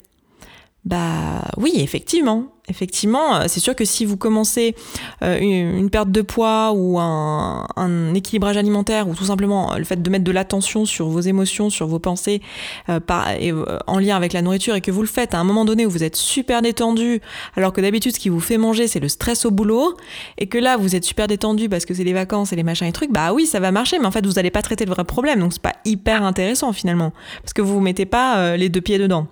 Bah 0.86 1.44
oui, 1.58 1.74
effectivement. 1.78 2.48
Effectivement, 2.70 3.36
euh, 3.36 3.44
c'est 3.48 3.60
sûr 3.60 3.76
que 3.76 3.84
si 3.84 4.06
vous 4.06 4.16
commencez 4.16 4.74
euh, 5.22 5.38
une, 5.38 5.90
perte 5.90 6.12
de 6.12 6.22
poids 6.22 6.72
ou 6.74 6.98
un, 6.98 8.14
équilibrage 8.14 8.56
alimentaire 8.56 9.10
ou 9.10 9.16
tout 9.16 9.26
simplement 9.26 9.74
euh, 9.74 9.78
le 9.78 9.84
fait 9.84 10.02
de 10.02 10.10
mettre 10.10 10.24
de 10.24 10.32
l'attention 10.32 10.86
sur 10.86 11.08
vos 11.08 11.20
émotions, 11.20 11.70
sur 11.70 11.88
vos 11.88 12.00
pensées 12.00 12.42
en 12.88 14.00
lien 14.00 14.16
avec 14.16 14.32
la 14.34 14.42
nourriture 14.42 14.76
et 14.76 14.82
que 14.82 14.92
vous 14.92 15.02
le 15.02 15.08
faites 15.08 15.34
à 15.34 15.40
un 15.40 15.44
moment 15.44 15.66
donné 15.66 15.86
où 15.86 15.90
vous 15.90 16.04
êtes 16.04 16.16
super 16.16 16.62
détendu 16.62 17.22
alors 17.56 17.74
que 17.74 17.82
d'habitude 17.82 18.14
ce 18.14 18.20
qui 18.20 18.30
vous 18.30 18.40
fait 18.40 18.58
manger 18.58 18.88
c'est 18.88 19.00
le 19.00 19.10
stress 19.10 19.46
au 19.46 19.52
boulot 19.52 19.96
et 20.38 20.48
que 20.48 20.58
là 20.58 20.78
vous 20.78 20.96
êtes 20.96 21.04
super 21.04 21.28
détendu 21.28 21.70
parce 21.70 21.86
que 21.86 21.94
c'est 21.94 22.04
les 22.04 22.14
vacances 22.14 22.54
et 22.54 22.56
les 22.56 22.64
machins 22.64 22.88
et 22.88 22.92
trucs, 22.92 23.12
bah 23.12 23.34
oui 23.34 23.46
ça 23.46 23.60
va 23.60 23.72
marcher 23.72 24.00
mais 24.00 24.06
en 24.06 24.12
fait 24.12 24.26
vous 24.26 24.34
n'allez 24.34 24.52
pas 24.52 24.62
traiter 24.62 24.86
le 24.86 24.92
vrai 24.92 25.04
problème 25.04 25.40
donc 25.40 25.54
c'est 25.54 25.62
pas 25.62 25.76
hyper 25.86 26.24
intéressant 26.24 26.72
finalement 26.72 27.12
parce 27.42 27.54
que 27.54 27.62
vous 27.62 27.74
vous 27.74 27.82
mettez 27.82 28.06
pas 28.06 28.56
les 28.58 28.70
deux 28.70 28.82
pieds 28.82 28.98
dedans. 28.98 29.28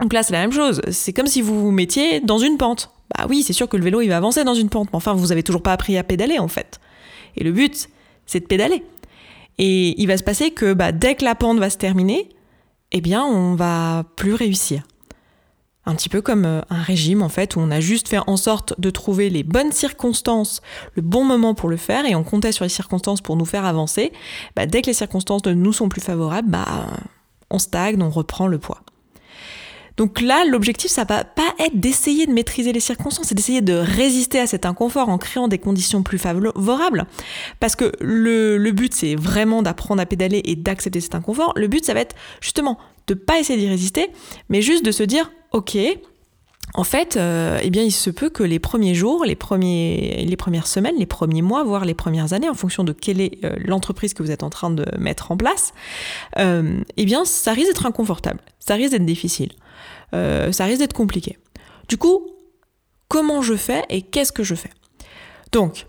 Donc 0.00 0.12
là, 0.12 0.22
c'est 0.22 0.32
la 0.32 0.40
même 0.40 0.52
chose. 0.52 0.80
C'est 0.90 1.12
comme 1.12 1.26
si 1.26 1.40
vous 1.40 1.60
vous 1.60 1.70
mettiez 1.70 2.20
dans 2.20 2.38
une 2.38 2.58
pente. 2.58 2.90
Bah 3.16 3.26
oui, 3.28 3.42
c'est 3.42 3.52
sûr 3.52 3.68
que 3.68 3.76
le 3.76 3.84
vélo, 3.84 4.00
il 4.00 4.08
va 4.08 4.16
avancer 4.16 4.44
dans 4.44 4.54
une 4.54 4.68
pente. 4.68 4.88
Mais 4.92 4.96
enfin, 4.96 5.14
vous 5.14 5.32
avez 5.32 5.42
toujours 5.42 5.62
pas 5.62 5.72
appris 5.72 5.96
à 5.96 6.02
pédaler, 6.02 6.38
en 6.38 6.48
fait. 6.48 6.80
Et 7.36 7.44
le 7.44 7.52
but, 7.52 7.88
c'est 8.26 8.40
de 8.40 8.46
pédaler. 8.46 8.84
Et 9.58 10.00
il 10.00 10.06
va 10.06 10.16
se 10.16 10.24
passer 10.24 10.50
que 10.50 10.72
bah, 10.72 10.90
dès 10.90 11.14
que 11.14 11.24
la 11.24 11.34
pente 11.34 11.58
va 11.58 11.70
se 11.70 11.76
terminer, 11.76 12.28
eh 12.92 13.00
bien, 13.00 13.24
on 13.24 13.54
va 13.54 14.04
plus 14.16 14.34
réussir. 14.34 14.82
Un 15.86 15.94
petit 15.94 16.08
peu 16.08 16.22
comme 16.22 16.46
euh, 16.46 16.62
un 16.70 16.82
régime, 16.82 17.22
en 17.22 17.28
fait, 17.28 17.54
où 17.54 17.60
on 17.60 17.70
a 17.70 17.78
juste 17.78 18.08
fait 18.08 18.18
en 18.26 18.36
sorte 18.36 18.80
de 18.80 18.90
trouver 18.90 19.28
les 19.30 19.42
bonnes 19.42 19.70
circonstances, 19.70 20.62
le 20.94 21.02
bon 21.02 21.24
moment 21.24 21.54
pour 21.54 21.68
le 21.68 21.76
faire, 21.76 22.06
et 22.06 22.14
on 22.14 22.24
comptait 22.24 22.52
sur 22.52 22.64
les 22.64 22.70
circonstances 22.70 23.20
pour 23.20 23.36
nous 23.36 23.44
faire 23.44 23.66
avancer. 23.66 24.12
Bah, 24.56 24.66
dès 24.66 24.82
que 24.82 24.86
les 24.86 24.94
circonstances 24.94 25.44
nous 25.44 25.72
sont 25.72 25.88
plus 25.88 26.00
favorables, 26.00 26.48
bah, 26.48 26.86
on 27.50 27.58
stagne, 27.58 28.02
on 28.02 28.10
reprend 28.10 28.46
le 28.46 28.58
poids. 28.58 28.80
Donc 29.96 30.20
là, 30.20 30.44
l'objectif, 30.44 30.90
ça 30.90 31.04
va 31.04 31.24
pas 31.24 31.54
être 31.58 31.78
d'essayer 31.78 32.26
de 32.26 32.32
maîtriser 32.32 32.72
les 32.72 32.80
circonstances, 32.80 33.28
c'est 33.28 33.34
d'essayer 33.34 33.60
de 33.60 33.74
résister 33.74 34.40
à 34.40 34.46
cet 34.46 34.66
inconfort 34.66 35.08
en 35.08 35.18
créant 35.18 35.48
des 35.48 35.58
conditions 35.58 36.02
plus 36.02 36.18
favorables. 36.18 37.06
Parce 37.60 37.76
que 37.76 37.92
le, 38.00 38.70
but, 38.72 38.92
c'est 38.92 39.14
vraiment 39.14 39.62
d'apprendre 39.62 40.02
à 40.02 40.06
pédaler 40.06 40.42
et 40.44 40.56
d'accepter 40.56 41.00
cet 41.00 41.14
inconfort. 41.14 41.52
Le 41.56 41.68
but, 41.68 41.84
ça 41.84 41.94
va 41.94 42.00
être 42.00 42.16
justement 42.40 42.78
de 43.06 43.14
pas 43.14 43.38
essayer 43.38 43.58
d'y 43.58 43.68
résister, 43.68 44.08
mais 44.48 44.62
juste 44.62 44.84
de 44.84 44.90
se 44.90 45.02
dire, 45.02 45.30
ok, 45.52 45.76
en 46.72 46.82
fait, 46.82 47.16
euh, 47.16 47.58
eh 47.62 47.70
bien, 47.70 47.82
il 47.82 47.92
se 47.92 48.10
peut 48.10 48.30
que 48.30 48.42
les 48.42 48.58
premiers 48.58 48.94
jours, 48.94 49.24
les, 49.24 49.36
premiers, 49.36 50.24
les 50.26 50.36
premières 50.36 50.66
semaines, 50.66 50.96
les 50.98 51.06
premiers 51.06 51.42
mois, 51.42 51.62
voire 51.62 51.84
les 51.84 51.94
premières 51.94 52.32
années, 52.32 52.48
en 52.48 52.54
fonction 52.54 52.82
de 52.82 52.92
quelle 52.92 53.20
est 53.20 53.44
euh, 53.44 53.54
l'entreprise 53.58 54.14
que 54.14 54.22
vous 54.22 54.30
êtes 54.30 54.42
en 54.42 54.50
train 54.50 54.70
de 54.70 54.84
mettre 54.98 55.30
en 55.30 55.36
place, 55.36 55.72
euh, 56.38 56.80
eh 56.96 57.04
bien, 57.04 57.24
ça 57.24 57.52
risque 57.52 57.68
d'être 57.68 57.86
inconfortable, 57.86 58.40
ça 58.58 58.74
risque 58.74 58.92
d'être 58.92 59.06
difficile. 59.06 59.50
Euh, 60.14 60.52
ça 60.52 60.64
risque 60.64 60.78
d'être 60.78 60.94
compliqué. 60.94 61.38
Du 61.88 61.98
coup, 61.98 62.26
comment 63.08 63.42
je 63.42 63.54
fais 63.54 63.84
et 63.88 64.02
qu'est-ce 64.02 64.32
que 64.32 64.42
je 64.42 64.54
fais? 64.54 64.70
Donc, 65.52 65.86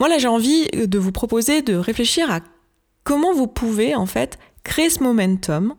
moi 0.00 0.08
là 0.08 0.18
j'ai 0.18 0.28
envie 0.28 0.66
de 0.68 0.98
vous 0.98 1.12
proposer 1.12 1.62
de 1.62 1.74
réfléchir 1.74 2.30
à 2.30 2.40
comment 3.04 3.32
vous 3.32 3.46
pouvez 3.46 3.94
en 3.94 4.06
fait 4.06 4.38
créer 4.64 4.90
ce 4.90 5.02
momentum 5.02 5.74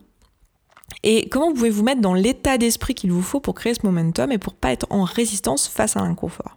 et 1.02 1.28
comment 1.28 1.48
vous 1.48 1.54
pouvez 1.54 1.70
vous 1.70 1.82
mettre 1.82 2.00
dans 2.00 2.14
l'état 2.14 2.58
d'esprit 2.58 2.94
qu'il 2.94 3.12
vous 3.12 3.22
faut 3.22 3.40
pour 3.40 3.54
créer 3.54 3.74
ce 3.74 3.84
momentum 3.84 4.32
et 4.32 4.38
pour 4.38 4.54
pas 4.54 4.72
être 4.72 4.86
en 4.90 5.04
résistance 5.04 5.68
face 5.68 5.96
à 5.96 6.00
l'inconfort. 6.00 6.54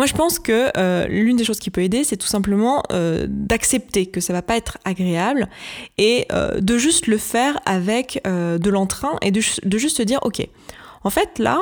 Moi, 0.00 0.06
je 0.06 0.14
pense 0.14 0.38
que 0.38 0.70
euh, 0.78 1.06
l'une 1.08 1.36
des 1.36 1.44
choses 1.44 1.58
qui 1.58 1.68
peut 1.68 1.82
aider, 1.82 2.04
c'est 2.04 2.16
tout 2.16 2.26
simplement 2.26 2.82
euh, 2.90 3.26
d'accepter 3.28 4.06
que 4.06 4.22
ça 4.22 4.32
va 4.32 4.40
pas 4.40 4.56
être 4.56 4.78
agréable 4.86 5.46
et 5.98 6.26
euh, 6.32 6.58
de 6.58 6.78
juste 6.78 7.06
le 7.06 7.18
faire 7.18 7.60
avec 7.66 8.18
de 8.24 8.70
l'entrain 8.70 9.18
et 9.20 9.30
de, 9.30 9.42
de, 9.62 9.76
juste 9.76 9.98
se 9.98 10.02
dire, 10.02 10.18
ok, 10.22 10.48
en 11.04 11.10
fait 11.10 11.38
là, 11.38 11.58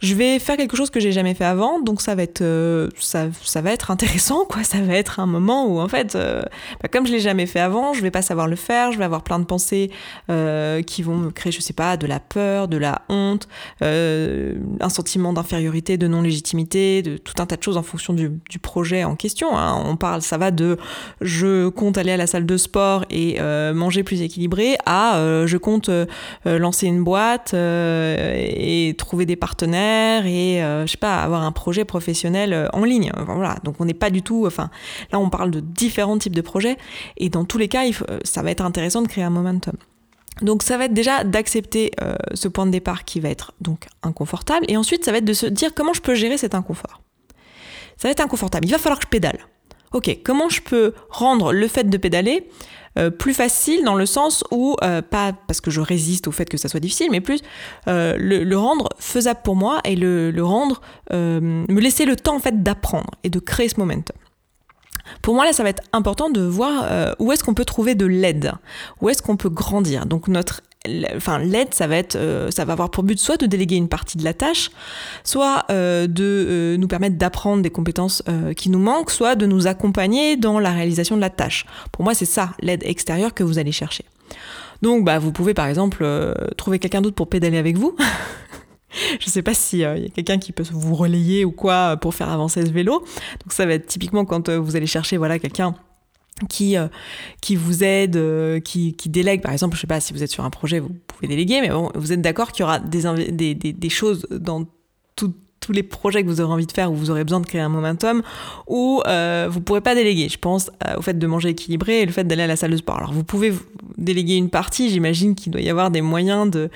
je 0.00 0.14
vais 0.14 0.38
faire 0.38 0.58
quelque 0.58 0.76
chose 0.76 0.90
que 0.90 1.00
j'ai 1.00 1.10
jamais 1.10 1.32
fait 1.32 1.44
avant, 1.44 1.80
donc 1.80 2.02
ça 2.02 2.14
va 2.14 2.22
être 2.22 2.42
euh, 2.42 2.90
ça, 2.98 3.28
ça, 3.42 3.62
va 3.62 3.72
être 3.72 3.90
intéressant 3.90 4.44
quoi. 4.44 4.62
Ça 4.62 4.78
va 4.82 4.94
être 4.94 5.20
un 5.20 5.26
moment 5.26 5.66
où 5.66 5.80
en 5.80 5.88
fait, 5.88 6.14
euh, 6.14 6.42
bah, 6.82 6.88
comme 6.92 7.06
je 7.06 7.12
l'ai 7.12 7.20
jamais 7.20 7.46
fait 7.46 7.60
avant, 7.60 7.94
je 7.94 8.02
vais 8.02 8.10
pas 8.10 8.20
savoir 8.20 8.46
le 8.46 8.56
faire, 8.56 8.92
je 8.92 8.98
vais 8.98 9.04
avoir 9.04 9.22
plein 9.22 9.38
de 9.38 9.44
pensées 9.44 9.90
euh, 10.30 10.82
qui 10.82 11.02
vont 11.02 11.16
me 11.16 11.30
créer, 11.30 11.50
je 11.50 11.60
sais 11.60 11.72
pas, 11.72 11.96
de 11.96 12.06
la 12.06 12.20
peur, 12.20 12.68
de 12.68 12.76
la 12.76 13.02
honte, 13.08 13.48
un 13.80 14.88
sentiment 14.90 15.32
d'infériorité, 15.32 15.96
de 15.96 16.06
non 16.06 16.20
légitimité, 16.20 17.02
de 17.02 17.16
tout 17.16 17.34
un 17.38 17.46
tas 17.46 17.56
de 17.56 17.62
choses 17.62 17.78
en 17.78 17.82
fonction 17.82 18.12
du, 18.12 18.30
du 18.50 18.58
projet 18.58 19.04
en 19.04 19.16
question. 19.16 19.56
Hein. 19.56 19.82
On 19.86 19.96
parle, 19.96 20.20
ça 20.20 20.36
va 20.36 20.50
de 20.50 20.76
je 21.22 21.68
compte 21.68 21.96
aller 21.96 22.12
à 22.12 22.16
la 22.18 22.26
salle 22.26 22.44
de 22.44 22.56
sport 22.56 23.04
et 23.08 23.40
manger 23.72 24.02
plus 24.02 24.20
équilibré 24.20 24.76
à 24.84 25.46
je 25.46 25.56
compte 25.56 25.90
lancer 26.44 26.86
une 26.86 27.02
boîte 27.02 27.54
et 27.54 28.94
trouver 28.98 29.24
des 29.24 29.36
partenaires 29.36 29.85
et 30.26 30.62
euh, 30.62 30.86
je 30.86 30.92
sais 30.92 30.96
pas 30.96 31.16
avoir 31.16 31.42
un 31.42 31.52
projet 31.52 31.84
professionnel 31.84 32.52
euh, 32.52 32.68
en 32.72 32.84
ligne. 32.84 33.12
voilà, 33.26 33.56
donc 33.64 33.76
on 33.80 33.84
n'est 33.84 33.94
pas 33.94 34.10
du 34.10 34.22
tout. 34.22 34.44
Enfin, 34.46 34.70
là 35.12 35.18
on 35.18 35.30
parle 35.30 35.50
de 35.50 35.60
différents 35.60 36.18
types 36.18 36.34
de 36.34 36.40
projets 36.40 36.76
et 37.16 37.28
dans 37.28 37.44
tous 37.44 37.58
les 37.58 37.68
cas, 37.68 37.84
euh, 37.86 38.18
ça 38.24 38.42
va 38.42 38.50
être 38.50 38.62
intéressant 38.62 39.02
de 39.02 39.08
créer 39.08 39.24
un 39.24 39.30
momentum. 39.30 39.74
Donc 40.42 40.62
ça 40.62 40.76
va 40.76 40.84
être 40.84 40.92
déjà 40.92 41.24
d'accepter 41.24 41.92
ce 42.34 42.46
point 42.48 42.66
de 42.66 42.70
départ 42.70 43.06
qui 43.06 43.20
va 43.20 43.30
être 43.30 43.54
donc 43.62 43.86
inconfortable 44.02 44.66
et 44.68 44.76
ensuite 44.76 45.02
ça 45.02 45.10
va 45.10 45.16
être 45.16 45.24
de 45.24 45.32
se 45.32 45.46
dire 45.46 45.72
comment 45.74 45.94
je 45.94 46.02
peux 46.02 46.14
gérer 46.14 46.36
cet 46.36 46.54
inconfort. 46.54 47.00
Ça 47.96 48.08
va 48.08 48.10
être 48.10 48.20
inconfortable, 48.20 48.66
il 48.66 48.70
va 48.70 48.76
falloir 48.76 48.98
que 48.98 49.06
je 49.06 49.08
pédale. 49.08 49.38
Ok, 49.92 50.14
comment 50.22 50.50
je 50.50 50.60
peux 50.60 50.92
rendre 51.08 51.54
le 51.54 51.68
fait 51.68 51.88
de 51.88 51.96
pédaler 51.96 52.50
euh, 52.98 53.10
plus 53.10 53.34
facile 53.34 53.84
dans 53.84 53.94
le 53.94 54.06
sens 54.06 54.42
où, 54.50 54.76
euh, 54.82 55.02
pas 55.02 55.32
parce 55.46 55.60
que 55.60 55.70
je 55.70 55.80
résiste 55.80 56.28
au 56.28 56.32
fait 56.32 56.46
que 56.46 56.56
ça 56.56 56.68
soit 56.68 56.80
difficile, 56.80 57.08
mais 57.10 57.20
plus 57.20 57.40
euh, 57.88 58.16
le, 58.18 58.56
rendre 58.56 58.88
faisable 58.98 59.40
pour 59.44 59.54
moi 59.54 59.80
et 59.84 59.96
le, 59.96 60.32
rendre, 60.42 60.80
me 61.10 61.80
laisser 61.80 62.06
le 62.06 62.16
temps 62.16 62.36
en 62.36 62.40
fait 62.40 62.62
d'apprendre 62.62 63.10
et 63.22 63.30
de 63.30 63.38
créer 63.38 63.68
ce 63.68 63.78
momentum. 63.78 64.16
Pour 65.22 65.34
moi, 65.34 65.44
là, 65.44 65.52
ça 65.52 65.62
va 65.62 65.68
être 65.68 65.82
important 65.92 66.30
de 66.30 66.40
voir 66.40 67.14
où 67.18 67.30
est-ce 67.32 67.44
qu'on 67.44 67.54
peut 67.54 67.64
trouver 67.64 67.94
de 67.94 68.06
l'aide, 68.06 68.52
où 69.00 69.08
est-ce 69.08 69.22
qu'on 69.22 69.36
peut 69.36 69.50
grandir? 69.50 70.06
Donc 70.06 70.26
notre 70.28 70.62
enfin 71.16 71.38
l'aide 71.38 71.74
ça 71.74 71.86
va 71.86 71.96
être 71.96 72.16
euh, 72.16 72.50
ça 72.50 72.64
va 72.64 72.72
avoir 72.72 72.90
pour 72.90 73.04
but 73.04 73.18
soit 73.18 73.36
de 73.36 73.46
déléguer 73.46 73.76
une 73.76 73.88
partie 73.88 74.18
de 74.18 74.24
la 74.24 74.34
tâche 74.34 74.70
soit 75.24 75.64
euh, 75.70 76.06
de 76.06 76.24
euh, 76.24 76.76
nous 76.76 76.88
permettre 76.88 77.16
d'apprendre 77.16 77.62
des 77.62 77.70
compétences 77.70 78.22
qui 78.56 78.70
nous 78.70 78.78
manquent 78.78 79.10
soit 79.10 79.34
de 79.34 79.46
nous 79.46 79.66
accompagner 79.66 80.36
dans 80.36 80.58
la 80.58 80.70
réalisation 80.70 81.16
de 81.16 81.20
la 81.20 81.30
tâche. 81.30 81.66
Pour 81.92 82.04
moi 82.04 82.14
c'est 82.14 82.24
ça 82.24 82.50
l'aide 82.60 82.82
extérieure 82.84 83.34
que 83.34 83.44
vous 83.44 83.58
allez 83.58 83.72
chercher. 83.72 84.04
Donc 84.82 85.04
bah 85.04 85.18
vous 85.18 85.32
pouvez 85.32 85.54
par 85.54 85.66
exemple 85.66 86.04
trouver 86.56 86.78
quelqu'un 86.78 87.00
d'autre 87.00 87.16
pour 87.16 87.28
pédaler 87.28 87.58
avec 87.58 87.76
vous. 87.76 87.96
Je 89.20 89.28
sais 89.28 89.42
pas 89.42 89.54
s'il 89.54 89.80
y 89.80 89.84
a 89.84 89.96
quelqu'un 90.14 90.38
qui 90.38 90.52
peut 90.52 90.64
vous 90.70 90.94
relayer 90.94 91.44
ou 91.44 91.52
quoi 91.52 91.96
pour 91.96 92.14
faire 92.14 92.30
avancer 92.30 92.64
ce 92.64 92.70
vélo. 92.70 93.00
Donc 93.00 93.52
ça 93.52 93.66
va 93.66 93.74
être 93.74 93.86
typiquement 93.86 94.24
quand 94.24 94.48
vous 94.50 94.76
allez 94.76 94.86
chercher 94.86 95.16
voilà 95.16 95.38
quelqu'un 95.38 95.74
qui, 96.48 96.76
euh, 96.76 96.88
qui 97.40 97.56
vous 97.56 97.82
aide, 97.82 98.16
euh, 98.16 98.60
qui, 98.60 98.94
qui 98.94 99.08
délègue. 99.08 99.42
Par 99.42 99.52
exemple, 99.52 99.76
je 99.76 99.80
sais 99.80 99.86
pas, 99.86 100.00
si 100.00 100.12
vous 100.12 100.22
êtes 100.22 100.30
sur 100.30 100.44
un 100.44 100.50
projet, 100.50 100.78
vous 100.78 100.90
pouvez 101.06 101.28
déléguer, 101.28 101.60
mais 101.60 101.70
bon, 101.70 101.90
vous 101.94 102.12
êtes 102.12 102.20
d'accord 102.20 102.52
qu'il 102.52 102.62
y 102.62 102.64
aura 102.64 102.78
des, 102.78 103.02
des, 103.32 103.54
des, 103.54 103.72
des 103.72 103.88
choses 103.88 104.26
dans 104.30 104.64
tout, 105.14 105.34
tous 105.66 105.72
les 105.72 105.82
projets 105.82 106.22
que 106.22 106.28
vous 106.28 106.40
aurez 106.40 106.52
envie 106.52 106.66
de 106.66 106.72
faire 106.72 106.92
où 106.92 106.94
vous 106.94 107.10
aurez 107.10 107.24
besoin 107.24 107.40
de 107.40 107.46
créer 107.46 107.60
un 107.60 107.68
momentum 107.68 108.22
où 108.68 109.02
euh, 109.08 109.48
vous 109.50 109.60
pourrez 109.60 109.80
pas 109.80 109.96
déléguer. 109.96 110.28
Je 110.28 110.38
pense 110.38 110.70
euh, 110.86 110.94
au 110.96 111.02
fait 111.02 111.18
de 111.18 111.26
manger 111.26 111.48
équilibré 111.48 112.02
et 112.02 112.06
le 112.06 112.12
fait 112.12 112.22
d'aller 112.22 112.44
à 112.44 112.46
la 112.46 112.54
salle 112.54 112.70
de 112.70 112.76
sport. 112.76 112.98
Alors 112.98 113.12
vous 113.12 113.24
pouvez 113.24 113.52
déléguer 113.98 114.36
une 114.36 114.48
partie, 114.48 114.90
j'imagine 114.90 115.34
qu'il 115.34 115.50
doit 115.50 115.60
y 115.60 115.68
avoir 115.68 115.90
des 115.90 116.02
moyens 116.02 116.48
de, 116.48 116.70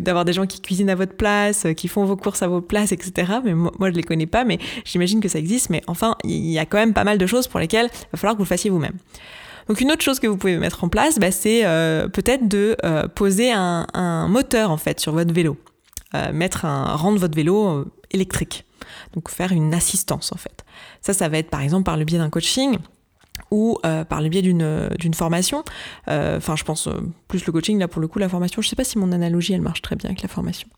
d'avoir 0.00 0.26
des 0.26 0.34
gens 0.34 0.44
qui 0.44 0.60
cuisinent 0.60 0.90
à 0.90 0.94
votre 0.94 1.14
place, 1.14 1.66
qui 1.74 1.88
font 1.88 2.04
vos 2.04 2.16
courses 2.16 2.42
à 2.42 2.48
votre 2.48 2.66
place, 2.66 2.92
etc. 2.92 3.32
Mais 3.42 3.54
moi, 3.54 3.72
moi 3.78 3.90
je 3.90 3.96
les 3.96 4.02
connais 4.02 4.26
pas, 4.26 4.44
mais 4.44 4.58
j'imagine 4.84 5.20
que 5.20 5.28
ça 5.28 5.38
existe. 5.38 5.70
Mais 5.70 5.80
enfin, 5.86 6.16
il 6.24 6.50
y 6.50 6.58
a 6.58 6.66
quand 6.66 6.78
même 6.78 6.92
pas 6.92 7.04
mal 7.04 7.16
de 7.16 7.26
choses 7.26 7.48
pour 7.48 7.58
lesquelles 7.58 7.88
il 7.90 8.06
va 8.12 8.18
falloir 8.18 8.34
que 8.34 8.38
vous 8.38 8.44
le 8.44 8.48
fassiez 8.48 8.68
vous-même. 8.68 8.98
Donc 9.68 9.80
une 9.80 9.90
autre 9.90 10.02
chose 10.02 10.20
que 10.20 10.26
vous 10.26 10.36
pouvez 10.36 10.58
mettre 10.58 10.84
en 10.84 10.90
place, 10.90 11.18
bah, 11.18 11.30
c'est 11.30 11.64
euh, 11.64 12.06
peut-être 12.08 12.46
de 12.46 12.76
poser 13.14 13.50
un, 13.50 13.86
un, 13.94 14.28
moteur 14.28 14.70
en 14.70 14.76
fait 14.76 15.00
sur 15.00 15.12
votre 15.12 15.32
vélo. 15.32 15.56
Euh, 16.14 16.32
mettre 16.32 16.66
un 16.66 16.94
rendre 16.94 17.18
votre 17.18 17.34
vélo 17.34 17.68
euh, 17.68 17.90
électrique. 18.10 18.66
Donc 19.14 19.30
faire 19.30 19.52
une 19.52 19.72
assistance 19.72 20.32
en 20.32 20.36
fait. 20.36 20.64
Ça, 21.00 21.14
ça 21.14 21.28
va 21.28 21.38
être 21.38 21.48
par 21.48 21.62
exemple 21.62 21.84
par 21.84 21.96
le 21.96 22.04
biais 22.04 22.18
d'un 22.18 22.28
coaching 22.28 22.76
ou 23.50 23.78
euh, 23.86 24.04
par 24.04 24.20
le 24.20 24.28
biais 24.28 24.42
d'une 24.42 25.14
formation. 25.14 25.64
Enfin, 26.06 26.56
je 26.56 26.64
pense 26.64 26.88
plus 27.28 27.46
le 27.46 27.52
coaching, 27.52 27.78
là 27.78 27.88
pour 27.88 28.02
le 28.02 28.08
coup, 28.08 28.18
la 28.18 28.28
formation. 28.28 28.60
Je 28.60 28.68
sais 28.68 28.76
pas 28.76 28.84
si 28.84 28.98
mon 28.98 29.12
analogie, 29.12 29.54
elle 29.54 29.62
marche 29.62 29.82
très 29.82 29.96
bien 29.96 30.10
avec 30.10 30.22
la 30.22 30.28
formation. 30.28 30.68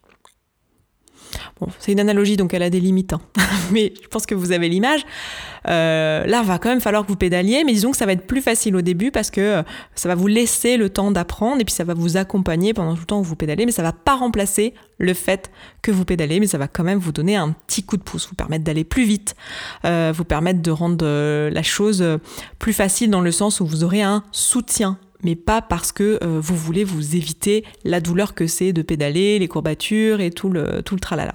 C'est 1.79 1.93
une 1.93 2.01
analogie, 2.01 2.37
donc 2.37 2.55
elle 2.55 2.63
a 2.63 2.71
des 2.71 2.81
limites, 2.81 3.13
hein. 3.13 3.21
mais 3.73 3.93
je 4.03 4.09
pense 4.09 4.27
que 4.27 4.35
vous 4.35 4.53
avez 4.53 4.69
l'image. 4.69 5.05
Euh, 5.69 6.27
là, 6.27 6.43
va 6.43 6.59
quand 6.59 6.69
même 6.69 6.81
falloir 6.81 7.05
que 7.05 7.09
vous 7.09 7.17
pédaliez, 7.17 7.65
mais 7.65 7.73
disons 7.73 7.91
que 7.91 7.97
ça 7.97 8.07
va 8.07 8.13
être 8.13 8.27
plus 8.27 8.43
facile 8.43 8.77
au 8.77 8.83
début 8.83 9.11
parce 9.11 9.31
que 9.31 9.41
euh, 9.41 9.63
ça 9.95 10.09
va 10.09 10.15
vous 10.15 10.27
laisser 10.27 10.77
le 10.77 10.91
temps 10.91 11.11
d'apprendre 11.11 11.61
et 11.61 11.65
puis 11.65 11.75
ça 11.75 11.85
va 11.85 11.95
vous 11.95 12.17
accompagner 12.17 12.75
pendant 12.75 12.95
tout 12.95 13.01
le 13.01 13.07
temps 13.07 13.23
que 13.23 13.27
vous 13.27 13.37
pédalez, 13.37 13.65
mais 13.67 13.73
ça 13.73 13.83
va 13.83 13.93
pas 13.93 14.15
remplacer 14.15 14.75
le 14.99 15.15
fait 15.15 15.51
que 15.83 15.91
vous 15.91 16.05
pédalez, 16.05 16.39
mais 16.41 16.47
ça 16.47 16.59
va 16.59 16.69
quand 16.69 16.85
même 16.85 16.99
vous 16.99 17.13
donner 17.13 17.37
un 17.37 17.53
petit 17.67 17.83
coup 17.83 17.97
de 17.97 18.03
pouce, 18.03 18.29
vous 18.29 18.35
permettre 18.35 18.65
d'aller 18.65 18.85
plus 18.85 19.05
vite, 19.05 19.35
euh, 19.85 20.13
vous 20.15 20.25
permettre 20.25 20.61
de 20.61 20.71
rendre 20.71 21.05
la 21.49 21.63
chose 21.63 22.05
plus 22.59 22.73
facile 22.73 23.11
dans 23.11 23.21
le 23.21 23.33
sens 23.33 23.61
où 23.61 23.67
vous 23.67 23.85
aurez 23.85 24.03
un 24.03 24.23
soutien 24.33 24.99
mais 25.25 25.37
pas 25.37 25.63
parce 25.63 25.93
que 25.93 26.19
vous 26.25 26.57
voulez 26.57 26.85
vous 26.85 27.17
éviter 27.17 27.65
la 27.85 28.01
douleur 28.01 28.35
que 28.35 28.47
c'est 28.47 28.73
de 28.73 28.83
pédaler, 28.83 29.39
les 29.39 29.49
courbatures 29.49 30.21
et 30.21 30.31
tout 30.31 30.51
le, 30.51 30.83
tout 30.83 30.95
le 30.95 31.01
tralala. 31.01 31.35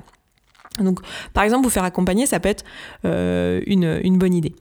Donc, 0.83 0.99
par 1.33 1.43
exemple, 1.43 1.63
vous 1.63 1.69
faire 1.69 1.83
accompagner, 1.83 2.25
ça 2.25 2.39
peut 2.39 2.49
être 2.49 2.63
euh, 3.05 3.61
une, 3.65 3.99
une, 4.03 4.17
bonne 4.17 4.33
idée. 4.33 4.53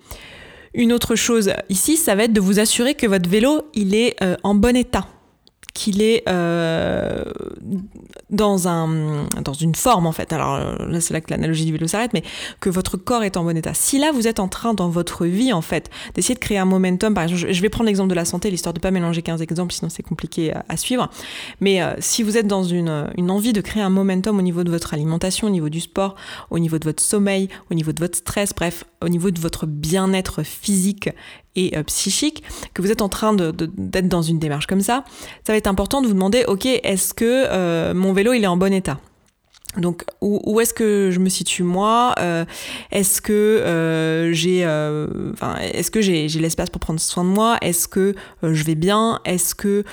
Une 0.75 0.93
autre 0.93 1.15
chose 1.15 1.53
ici, 1.69 1.97
ça 1.97 2.15
va 2.15 2.25
être 2.25 2.33
de 2.33 2.41
vous 2.41 2.61
assurer 2.61 2.95
que 2.95 3.07
votre 3.07 3.29
vélo, 3.29 3.63
il 3.75 3.95
est 3.95 4.17
euh, 4.23 4.37
en 4.43 4.55
bon 4.55 4.77
état 4.77 5.09
qu'il 5.75 6.03
est 6.03 6.23
euh, 6.29 7.25
dans, 8.31 8.69
un, 8.69 9.27
dans 9.43 9.53
une 9.53 9.75
forme 9.75 10.07
en 10.07 10.13
fait. 10.13 10.33
Alors 10.33 10.59
là 10.59 11.01
c'est 11.01 11.15
là 11.15 11.21
que 11.21 11.31
l'analogie 11.31 11.65
du 11.65 11.73
vélo 11.73 11.87
s'arrête, 11.87 12.13
mais 12.13 12.23
que 12.61 12.71
votre 12.71 12.97
corps 12.97 13.23
est 13.23 13.37
en 13.37 13.45
bon 13.45 13.57
état. 13.57 13.75
Si 13.75 13.99
là 13.99 14.11
vous 14.13 14.27
êtes 14.27 14.41
en 14.41 14.49
train 14.49 14.75
dans 14.75 14.89
votre 14.89 15.27
vie 15.27 15.53
en 15.53 15.63
fait 15.63 15.91
d'essayer 16.15 16.35
de 16.35 16.41
créer 16.41 16.59
un 16.59 16.65
momentum, 16.65 17.15
par 17.15 17.25
exemple, 17.25 17.53
je 17.53 17.63
vais 17.63 17.69
prendre 17.69 17.87
l'exemple 17.87 18.11
de 18.11 18.15
la 18.15 18.25
santé, 18.25 18.51
l'histoire 18.51 18.73
de 18.73 18.81
pas 18.81 18.91
mélanger 18.91 19.23
15 19.23 19.43
exemples, 19.43 19.73
sinon 19.73 19.89
c'est 19.89 20.03
compliqué 20.03 20.53
à, 20.69 20.77
suivre. 20.77 21.09
Mais 21.61 21.83
euh, 21.83 21.95
si 21.99 22.23
vous 22.23 22.37
êtes 22.37 22.47
dans 22.47 22.65
une 22.65 23.31
envie 23.31 23.53
de 23.53 23.61
créer 23.61 23.83
un 23.83 23.91
momentum 23.91 24.39
au 24.39 24.43
niveau 24.43 24.65
de 24.65 24.71
votre 24.71 24.95
alimentation, 24.95 25.47
au 25.47 25.51
niveau 25.51 25.69
du 25.69 25.81
sport, 25.81 26.17
au 26.51 26.59
niveau 26.59 26.79
de 26.79 26.85
votre 26.85 27.03
sommeil, 27.03 27.49
au 27.71 27.75
niveau 27.75 27.93
de 27.93 28.01
votre 28.01 28.19
stress, 28.19 28.55
bref, 28.55 28.85
au 29.03 29.09
niveau 29.09 29.31
de 29.31 29.41
votre 29.41 29.67
bien-être 29.67 30.43
physique 30.43 31.11
euh, 31.75 31.83
psychique, 31.85 32.43
que 32.75 32.83
vous 32.83 32.91
êtes 32.91 33.03
en 33.03 33.09
train 33.09 33.35
d'être 33.35 34.09
dans 34.09 34.23
une 34.23 34.39
démarche 34.39 34.67
comme 34.67 34.81
ça, 34.81 35.05
ça 35.47 35.53
va 35.53 35.57
être 35.57 35.67
important 35.67 36.01
de 36.03 36.07
vous 36.07 36.15
demander, 36.15 36.45
ok, 36.47 36.67
est-ce 36.67 37.15
que 37.15 37.25
euh, 37.25 37.95
mon 37.95 38.13
vélo 38.13 38.33
il 38.33 38.45
est 38.45 38.49
en 38.49 38.57
bon 38.57 38.73
état? 38.73 38.99
Donc 39.77 40.05
où, 40.23 40.61
est-ce 40.61 40.73
que 40.73 41.11
je 41.13 41.21
me 41.21 41.29
situe 41.29 41.63
moi? 41.63 42.15
Euh, 42.19 42.47
Est-ce 42.91 43.21
que 43.21 44.31
j'ai, 44.33 44.65
enfin, 45.35 45.57
est-ce 45.61 45.91
que 45.91 46.01
j'ai, 46.01 46.27
l'espace 46.27 46.71
pour 46.71 46.81
prendre 46.81 46.99
soin 46.99 47.23
de 47.23 47.29
moi? 47.29 47.59
Est-ce 47.61 47.87
que 47.87 48.15
je 48.43 48.65
vais 48.65 48.75
bien? 48.75 49.21
Est-ce 49.27 49.55
que 49.55 49.85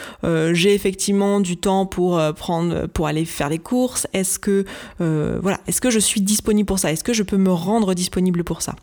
j'ai 0.53 0.73
effectivement 0.73 1.41
du 1.41 1.57
temps 1.57 1.85
pour 1.85 2.19
prendre, 2.35 2.87
pour 2.87 3.05
aller 3.05 3.25
faire 3.25 3.49
des 3.49 3.59
courses? 3.59 4.07
Est-ce 4.13 4.39
que 4.39 4.65
voilà, 4.99 5.59
est-ce 5.67 5.81
que 5.81 5.91
je 5.91 5.99
suis 5.99 6.21
disponible 6.21 6.65
pour 6.65 6.79
ça? 6.79 6.91
Est-ce 6.91 7.03
que 7.03 7.13
je 7.13 7.23
peux 7.23 7.37
me 7.37 7.51
rendre 7.51 7.93
disponible 7.93 8.43
pour 8.43 8.61
ça? 8.61 8.75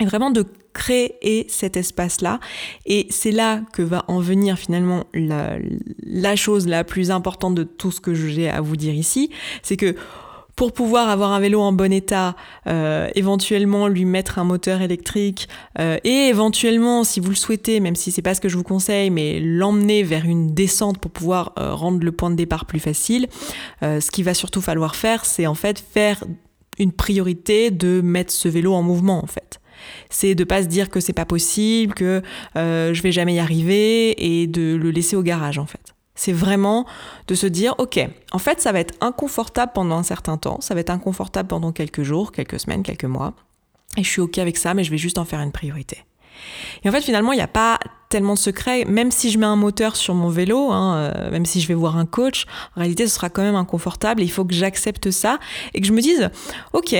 Et 0.00 0.04
vraiment 0.04 0.30
de 0.30 0.44
créer 0.72 1.46
cet 1.48 1.76
espace-là. 1.76 2.40
Et 2.86 3.06
c'est 3.10 3.32
là 3.32 3.60
que 3.72 3.82
va 3.82 4.04
en 4.08 4.20
venir 4.20 4.58
finalement 4.58 5.04
la, 5.12 6.36
chose 6.36 6.66
la 6.68 6.84
plus 6.84 7.10
importante 7.10 7.54
de 7.54 7.64
tout 7.64 7.90
ce 7.90 8.00
que 8.00 8.14
j'ai 8.14 8.48
à 8.48 8.60
vous 8.60 8.76
dire 8.76 8.94
ici. 8.94 9.30
C'est 9.62 9.76
que 9.76 9.96
pour 10.54 10.72
pouvoir 10.72 11.08
avoir 11.08 11.32
un 11.32 11.38
vélo 11.38 11.60
en 11.60 11.72
bon 11.72 11.92
état, 11.92 12.34
euh, 12.66 13.08
éventuellement 13.14 13.86
lui 13.86 14.04
mettre 14.04 14.40
un 14.40 14.44
moteur 14.44 14.82
électrique 14.82 15.48
euh, 15.78 15.98
et 16.02 16.28
éventuellement, 16.28 17.04
si 17.04 17.20
vous 17.20 17.30
le 17.30 17.36
souhaitez, 17.36 17.78
même 17.78 17.94
si 17.94 18.10
c'est 18.10 18.22
pas 18.22 18.34
ce 18.34 18.40
que 18.40 18.48
je 18.48 18.56
vous 18.56 18.64
conseille, 18.64 19.10
mais 19.10 19.38
l'emmener 19.38 20.02
vers 20.02 20.24
une 20.24 20.54
descente 20.54 20.98
pour 20.98 21.12
pouvoir 21.12 21.52
euh, 21.58 21.74
rendre 21.74 22.04
le 22.04 22.10
point 22.10 22.30
de 22.30 22.34
départ 22.34 22.64
plus 22.64 22.80
facile, 22.80 23.28
ce 23.82 24.10
qu'il 24.10 24.24
va 24.24 24.34
surtout 24.34 24.60
falloir 24.60 24.96
faire, 24.96 25.24
c'est 25.24 25.46
en 25.46 25.54
fait 25.54 25.78
faire 25.78 26.24
une 26.78 26.92
priorité 26.92 27.70
de 27.70 28.00
mettre 28.00 28.32
ce 28.32 28.48
vélo 28.48 28.74
en 28.74 28.82
mouvement 28.82 29.22
en 29.22 29.26
fait 29.28 29.57
c'est 30.10 30.34
de 30.34 30.44
pas 30.44 30.62
se 30.62 30.68
dire 30.68 30.90
que 30.90 31.00
c'est 31.00 31.12
pas 31.12 31.24
possible, 31.24 31.94
que 31.94 32.22
euh, 32.56 32.94
je 32.94 33.02
vais 33.02 33.12
jamais 33.12 33.34
y 33.34 33.38
arriver 33.38 34.14
et 34.42 34.46
de 34.46 34.76
le 34.76 34.90
laisser 34.90 35.16
au 35.16 35.22
garage 35.22 35.58
en 35.58 35.66
fait. 35.66 35.94
C'est 36.14 36.32
vraiment 36.32 36.84
de 37.28 37.36
se 37.36 37.46
dire, 37.46 37.76
ok, 37.78 38.00
en 38.32 38.38
fait, 38.38 38.60
ça 38.60 38.72
va 38.72 38.80
être 38.80 38.94
inconfortable 39.00 39.70
pendant 39.72 39.96
un 39.98 40.02
certain 40.02 40.36
temps, 40.36 40.60
ça 40.60 40.74
va 40.74 40.80
être 40.80 40.90
inconfortable 40.90 41.48
pendant 41.48 41.70
quelques 41.70 42.02
jours, 42.02 42.32
quelques 42.32 42.58
semaines, 42.58 42.82
quelques 42.82 43.04
mois. 43.04 43.34
et 43.96 44.02
je 44.02 44.08
suis 44.08 44.20
ok 44.20 44.38
avec 44.38 44.56
ça, 44.56 44.74
mais 44.74 44.82
je 44.82 44.90
vais 44.90 44.98
juste 44.98 45.18
en 45.18 45.24
faire 45.24 45.40
une 45.40 45.52
priorité. 45.52 45.98
Et 46.84 46.88
en 46.88 46.92
fait, 46.92 47.02
finalement, 47.02 47.32
il 47.32 47.36
n'y 47.36 47.42
a 47.42 47.48
pas 47.48 47.78
tellement 48.08 48.34
de 48.34 48.38
secrets, 48.38 48.84
même 48.86 49.10
si 49.10 49.30
je 49.30 49.38
mets 49.38 49.46
un 49.46 49.56
moteur 49.56 49.96
sur 49.96 50.14
mon 50.14 50.28
vélo, 50.28 50.70
hein, 50.70 50.96
euh, 50.96 51.30
même 51.30 51.44
si 51.44 51.60
je 51.60 51.68
vais 51.68 51.74
voir 51.74 51.96
un 51.96 52.06
coach, 52.06 52.46
en 52.76 52.80
réalité 52.80 53.06
ce 53.06 53.14
sera 53.14 53.28
quand 53.28 53.42
même 53.42 53.54
inconfortable 53.54 54.22
et 54.22 54.24
il 54.24 54.30
faut 54.30 54.44
que 54.44 54.54
j'accepte 54.54 55.10
ça 55.10 55.38
et 55.74 55.80
que 55.80 55.86
je 55.86 55.92
me 55.92 56.00
dise, 56.00 56.30
ok, 56.72 56.96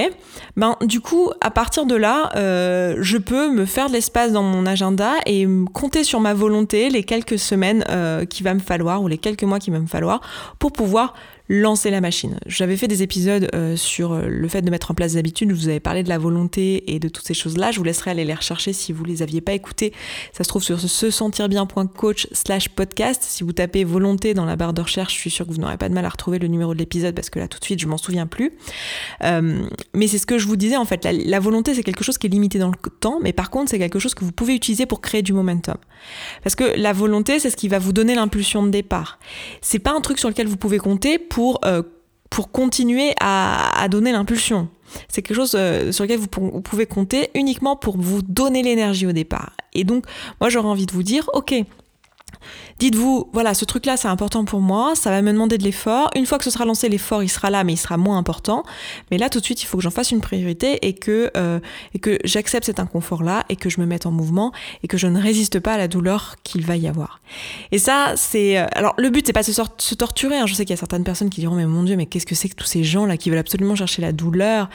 ben 0.56 0.76
du 0.82 1.00
coup 1.00 1.30
à 1.40 1.50
partir 1.50 1.86
de 1.86 1.94
là, 1.94 2.30
euh, 2.36 2.96
je 3.00 3.16
peux 3.16 3.50
me 3.50 3.64
faire 3.64 3.88
de 3.88 3.94
l'espace 3.94 4.32
dans 4.32 4.42
mon 4.42 4.66
agenda 4.66 5.14
et 5.24 5.46
compter 5.72 6.04
sur 6.04 6.20
ma 6.20 6.34
volonté 6.34 6.90
les 6.90 7.04
quelques 7.04 7.38
semaines 7.38 7.84
euh, 7.88 8.26
qu'il 8.26 8.44
va 8.44 8.52
me 8.52 8.60
falloir 8.60 9.02
ou 9.02 9.08
les 9.08 9.18
quelques 9.18 9.44
mois 9.44 9.58
qu'il 9.58 9.72
va 9.72 9.80
me 9.80 9.86
falloir 9.86 10.20
pour 10.58 10.72
pouvoir 10.72 11.14
lancer 11.48 11.90
la 11.90 12.00
machine. 12.00 12.38
J'avais 12.46 12.76
fait 12.76 12.88
des 12.88 13.02
épisodes 13.02 13.48
euh, 13.54 13.74
sur 13.76 14.12
euh, 14.12 14.26
le 14.28 14.48
fait 14.48 14.60
de 14.62 14.70
mettre 14.70 14.90
en 14.90 14.94
place 14.94 15.12
des 15.12 15.18
habitudes, 15.18 15.50
vous 15.50 15.68
avez 15.68 15.80
parlé 15.80 16.02
de 16.02 16.08
la 16.08 16.18
volonté 16.18 16.94
et 16.94 16.98
de 16.98 17.08
toutes 17.08 17.26
ces 17.26 17.34
choses-là. 17.34 17.70
Je 17.70 17.78
vous 17.78 17.84
laisserai 17.84 18.10
aller 18.10 18.24
les 18.24 18.34
rechercher 18.34 18.74
si 18.74 18.92
vous 18.92 19.04
les 19.04 19.22
aviez 19.22 19.40
pas 19.40 19.52
écoutés. 19.52 19.94
Ça 20.32 20.44
se 20.44 20.48
trouve 20.48 20.62
sur 20.62 20.78
se 20.78 21.10
sentir 21.10 21.48
bien.coach 21.48 22.28
slash 22.32 22.68
podcast. 22.68 23.22
Si 23.22 23.44
vous 23.44 23.52
tapez 23.52 23.84
volonté 23.84 24.34
dans 24.34 24.44
la 24.44 24.56
barre 24.56 24.74
de 24.74 24.82
recherche, 24.82 25.14
je 25.14 25.20
suis 25.20 25.30
sûre 25.30 25.46
que 25.46 25.52
vous 25.52 25.58
n'aurez 25.58 25.78
pas 25.78 25.88
de 25.88 25.94
mal 25.94 26.04
à 26.04 26.10
retrouver 26.10 26.38
le 26.38 26.48
numéro 26.48 26.74
de 26.74 26.78
l'épisode 26.78 27.14
parce 27.14 27.30
que 27.30 27.38
là 27.38 27.48
tout 27.48 27.58
de 27.58 27.64
suite 27.64 27.80
je 27.80 27.86
m'en 27.86 27.98
souviens 27.98 28.26
plus. 28.26 28.52
Euh, 29.24 29.66
mais 29.94 30.06
c'est 30.06 30.18
ce 30.18 30.26
que 30.26 30.36
je 30.36 30.46
vous 30.46 30.56
disais 30.56 30.76
en 30.76 30.84
fait, 30.84 31.02
la, 31.04 31.12
la 31.12 31.40
volonté 31.40 31.74
c'est 31.74 31.82
quelque 31.82 32.04
chose 32.04 32.18
qui 32.18 32.26
est 32.26 32.30
limité 32.30 32.58
dans 32.58 32.68
le 32.68 32.90
temps, 33.00 33.20
mais 33.22 33.32
par 33.32 33.48
contre 33.48 33.70
c'est 33.70 33.78
quelque 33.78 33.98
chose 33.98 34.14
que 34.14 34.24
vous 34.24 34.32
pouvez 34.32 34.54
utiliser 34.54 34.84
pour 34.84 35.00
créer 35.00 35.22
du 35.22 35.32
momentum. 35.32 35.76
Parce 36.42 36.54
que 36.54 36.78
la 36.78 36.92
volonté 36.92 37.38
c'est 37.38 37.48
ce 37.48 37.56
qui 37.56 37.68
va 37.68 37.78
vous 37.78 37.94
donner 37.94 38.14
l'impulsion 38.14 38.62
de 38.62 38.70
départ. 38.70 39.18
C'est 39.62 39.78
pas 39.78 39.92
un 39.92 40.02
truc 40.02 40.18
sur 40.18 40.28
lequel 40.28 40.46
vous 40.46 40.58
pouvez 40.58 40.78
compter 40.78 41.18
pour 41.18 41.37
pour, 41.38 41.60
euh, 41.64 41.82
pour 42.30 42.50
continuer 42.50 43.14
à, 43.20 43.86
donner 43.88 44.10
l'impulsion. 44.10 44.68
C'est 45.08 45.22
quelque 45.22 45.36
chose 45.36 45.54
euh, 45.56 45.92
sur 45.92 46.02
lequel 46.02 46.18
vous, 46.18 46.26
pouvez 46.26 46.86
compter 46.86 47.30
uniquement 47.36 47.76
pour 47.76 47.96
vous 47.96 48.22
donner 48.22 48.64
l'énergie 48.64 49.06
au 49.06 49.12
départ. 49.12 49.52
Et 49.72 49.84
donc, 49.84 50.04
moi, 50.40 50.50
j'aurais 50.50 50.66
envie 50.66 50.86
de 50.86 50.90
vous 50.90 51.04
dire, 51.04 51.30
ok, 51.34 51.54
Dites-vous, 52.78 53.28
voilà, 53.32 53.54
ce 53.54 53.64
truc-là, 53.64 53.96
c'est 53.96 54.08
important 54.08 54.44
pour 54.44 54.60
moi, 54.60 54.94
ça 54.94 55.10
va 55.10 55.20
me 55.22 55.32
demander 55.32 55.58
de 55.58 55.64
l'effort. 55.64 56.10
Une 56.14 56.26
fois 56.26 56.38
que 56.38 56.44
ce 56.44 56.50
sera 56.50 56.64
lancé, 56.64 56.88
l'effort, 56.88 57.22
il 57.22 57.28
sera 57.28 57.50
là, 57.50 57.64
mais 57.64 57.72
il 57.72 57.76
sera 57.76 57.96
moins 57.96 58.16
important. 58.16 58.62
Mais 59.10 59.18
là, 59.18 59.28
tout 59.28 59.40
de 59.40 59.44
suite, 59.44 59.62
il 59.62 59.66
faut 59.66 59.78
que 59.78 59.82
j'en 59.82 59.90
fasse 59.90 60.12
une 60.12 60.20
priorité 60.20 60.86
et 60.86 60.92
que, 60.94 61.30
euh, 61.36 61.58
que 62.00 62.18
j'accepte 62.24 62.66
cet 62.66 62.78
inconfort-là 62.80 63.44
et 63.48 63.56
que 63.56 63.68
je 63.68 63.80
me 63.80 63.86
mette 63.86 64.06
en 64.06 64.12
mouvement 64.12 64.52
et 64.82 64.88
que 64.88 64.96
je 64.96 65.06
ne 65.06 65.20
résiste 65.20 65.60
pas 65.60 65.74
à 65.74 65.76
la 65.78 65.88
douleur 65.88 66.36
qu'il 66.44 66.64
va 66.64 66.76
y 66.76 66.86
avoir. 66.86 67.20
Et 67.72 67.78
ça, 67.78 68.12
c'est... 68.16 68.58
Euh, 68.58 68.66
alors, 68.72 68.94
le 68.96 69.10
but, 69.10 69.26
c'est 69.26 69.32
pas 69.32 69.42
de 69.42 69.46
se, 69.46 69.62
se 69.78 69.94
torturer. 69.94 70.38
Hein. 70.38 70.46
Je 70.46 70.54
sais 70.54 70.64
qu'il 70.64 70.74
y 70.74 70.78
a 70.78 70.78
certaines 70.78 71.04
personnes 71.04 71.30
qui 71.30 71.40
diront, 71.40 71.56
mais 71.56 71.66
mon 71.66 71.82
Dieu, 71.82 71.96
mais 71.96 72.06
qu'est-ce 72.06 72.26
que 72.26 72.34
c'est 72.34 72.48
que 72.48 72.54
tous 72.54 72.66
ces 72.66 72.84
gens-là 72.84 73.16
qui 73.16 73.30
veulent 73.30 73.38
absolument 73.38 73.74
chercher 73.74 74.02
la 74.02 74.12
douleur? 74.12 74.70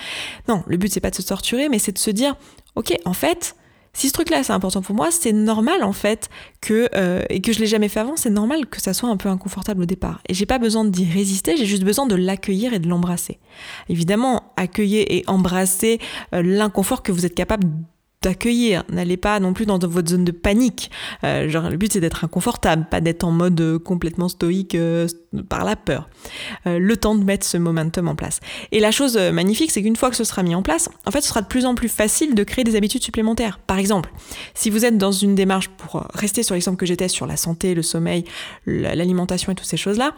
Non, 0.47 0.63
le 0.67 0.77
but, 0.77 0.91
c'est 0.91 0.99
pas 0.99 1.09
de 1.09 1.15
se 1.15 1.21
torturer, 1.21 1.69
mais 1.69 1.79
c'est 1.79 1.93
de 1.93 1.97
se 1.97 2.11
dire, 2.11 2.35
ok, 2.75 2.93
en 3.05 3.13
fait, 3.13 3.55
si 3.95 4.07
ce 4.07 4.13
truc-là 4.13 4.43
c'est 4.43 4.53
important 4.53 4.81
pour 4.81 4.95
moi, 4.95 5.09
c'est 5.11 5.33
normal 5.33 5.83
en 5.83 5.93
fait 5.93 6.29
que 6.61 6.89
euh, 6.95 7.23
et 7.29 7.41
que 7.41 7.53
je 7.53 7.59
l'ai 7.59 7.67
jamais 7.67 7.89
fait 7.89 7.99
avant, 7.99 8.15
c'est 8.15 8.29
normal 8.29 8.65
que 8.65 8.81
ça 8.81 8.93
soit 8.93 9.09
un 9.09 9.17
peu 9.17 9.29
inconfortable 9.29 9.83
au 9.83 9.85
départ. 9.85 10.21
Et 10.27 10.33
j'ai 10.33 10.45
pas 10.45 10.59
besoin 10.59 10.83
d'y 10.83 11.05
résister, 11.05 11.57
j'ai 11.57 11.65
juste 11.65 11.83
besoin 11.83 12.07
de 12.07 12.15
l'accueillir 12.15 12.73
et 12.73 12.79
de 12.79 12.87
l'embrasser. 12.87 13.39
Évidemment, 13.89 14.51
accueillir 14.57 15.05
et 15.09 15.23
embrasser 15.27 15.99
euh, 16.33 16.41
l'inconfort 16.41 17.03
que 17.03 17.11
vous 17.11 17.25
êtes 17.25 17.35
capable 17.35 17.67
d'accueillir. 18.23 18.83
N'allez 18.89 19.17
pas 19.17 19.39
non 19.39 19.53
plus 19.53 19.65
dans 19.65 19.77
votre 19.77 20.09
zone 20.09 20.25
de 20.25 20.31
panique. 20.31 20.89
Euh, 21.23 21.49
genre, 21.49 21.69
le 21.69 21.77
but 21.77 21.93
c'est 21.93 21.99
d'être 21.99 22.23
inconfortable, 22.23 22.87
pas 22.89 23.01
d'être 23.01 23.23
en 23.23 23.31
mode 23.31 23.59
euh, 23.61 23.77
complètement 23.77 24.29
stoïque 24.29 24.75
euh, 24.75 25.07
par 25.49 25.65
la 25.65 25.75
peur. 25.75 26.09
le 26.65 26.95
temps 26.95 27.15
de 27.15 27.23
mettre 27.23 27.45
ce 27.45 27.57
momentum 27.57 28.07
en 28.07 28.15
place. 28.15 28.39
Et 28.71 28.79
la 28.79 28.91
chose 28.91 29.17
magnifique, 29.17 29.71
c'est 29.71 29.81
qu'une 29.81 29.95
fois 29.95 30.09
que 30.09 30.15
ce 30.15 30.23
sera 30.23 30.43
mis 30.43 30.55
en 30.55 30.61
place, 30.61 30.89
en 31.05 31.11
fait, 31.11 31.21
ce 31.21 31.29
sera 31.29 31.41
de 31.41 31.47
plus 31.47 31.65
en 31.65 31.75
plus 31.75 31.89
facile 31.89 32.35
de 32.35 32.43
créer 32.43 32.63
des 32.63 32.75
habitudes 32.75 33.03
supplémentaires. 33.03 33.59
Par 33.65 33.79
exemple, 33.79 34.11
si 34.53 34.69
vous 34.69 34.85
êtes 34.85 34.97
dans 34.97 35.11
une 35.11 35.33
démarche 35.35 35.69
pour 35.69 36.05
rester 36.13 36.43
sur 36.43 36.53
l'exemple 36.53 36.77
que 36.77 36.85
j'étais 36.85 37.07
sur 37.07 37.25
la 37.25 37.35
santé, 37.35 37.73
le 37.73 37.81
sommeil, 37.81 38.25
l'alimentation 38.67 39.51
et 39.51 39.55
toutes 39.55 39.67
ces 39.67 39.77
choses-là, 39.77 40.13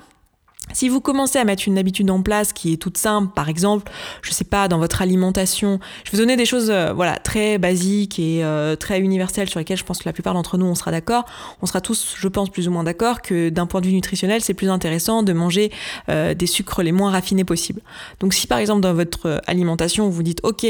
si 0.74 0.90
vous 0.90 1.00
commencez 1.00 1.38
à 1.40 1.46
mettre 1.46 1.64
une 1.68 1.78
habitude 1.78 2.10
en 2.10 2.22
place 2.22 2.52
qui 2.52 2.74
est 2.74 2.78
toute 2.78 2.98
simple, 2.98 3.32
par 3.34 3.50
exemple, 3.50 3.92
je 4.22 4.32
sais 4.32 4.44
pas, 4.44 4.68
dans 4.68 4.80
votre 4.80 5.02
alimentation, 5.02 5.80
je 6.04 6.12
vais 6.12 6.18
donner 6.18 6.36
des 6.36 6.46
choses 6.46 6.70
euh, 6.70 6.92
voilà, 6.94 7.18
très 7.18 7.58
basiques 7.58 8.20
et 8.20 8.44
euh, 8.44 8.76
très 8.76 9.00
universelles 9.00 9.50
sur 9.50 9.60
lesquelles 9.60 9.78
je 9.78 9.84
pense 9.84 10.00
que 10.00 10.06
la 10.06 10.14
plupart 10.14 10.34
d'entre 10.34 10.58
nous 10.58 10.66
on 10.66 10.76
sera 10.76 10.92
d'accord. 10.92 11.26
On 11.62 11.66
sera 11.66 11.82
tous, 11.82 12.16
je 12.18 12.28
pense, 12.28 12.50
plus 12.50 12.68
ou 12.68 12.72
moins 12.72 12.84
d'accord 12.84 13.22
que 13.22 13.50
d'un 13.50 13.68
point 13.68 13.80
de 13.80 13.88
vue 13.88 13.94
nutritionnel, 13.94 14.42
c'est 14.42 14.54
plus 14.54 14.70
intéressant 14.70 15.24
de 15.24 15.34
manger 15.34 15.72
euh, 16.10 16.34
des 16.34 16.48
sucres 16.48 16.82
les 16.82 16.92
moins 16.92 17.12
raffinés 17.12 17.44
possibles. 17.44 17.82
Donc 18.20 18.34
si 18.34 18.48
par 18.48 18.58
exemple 18.58 18.82
dans 18.82 18.94
votre 18.94 19.42
alimentation 19.48 20.10
vous 20.10 20.24
dites 20.24 20.40
OK, 20.44 20.66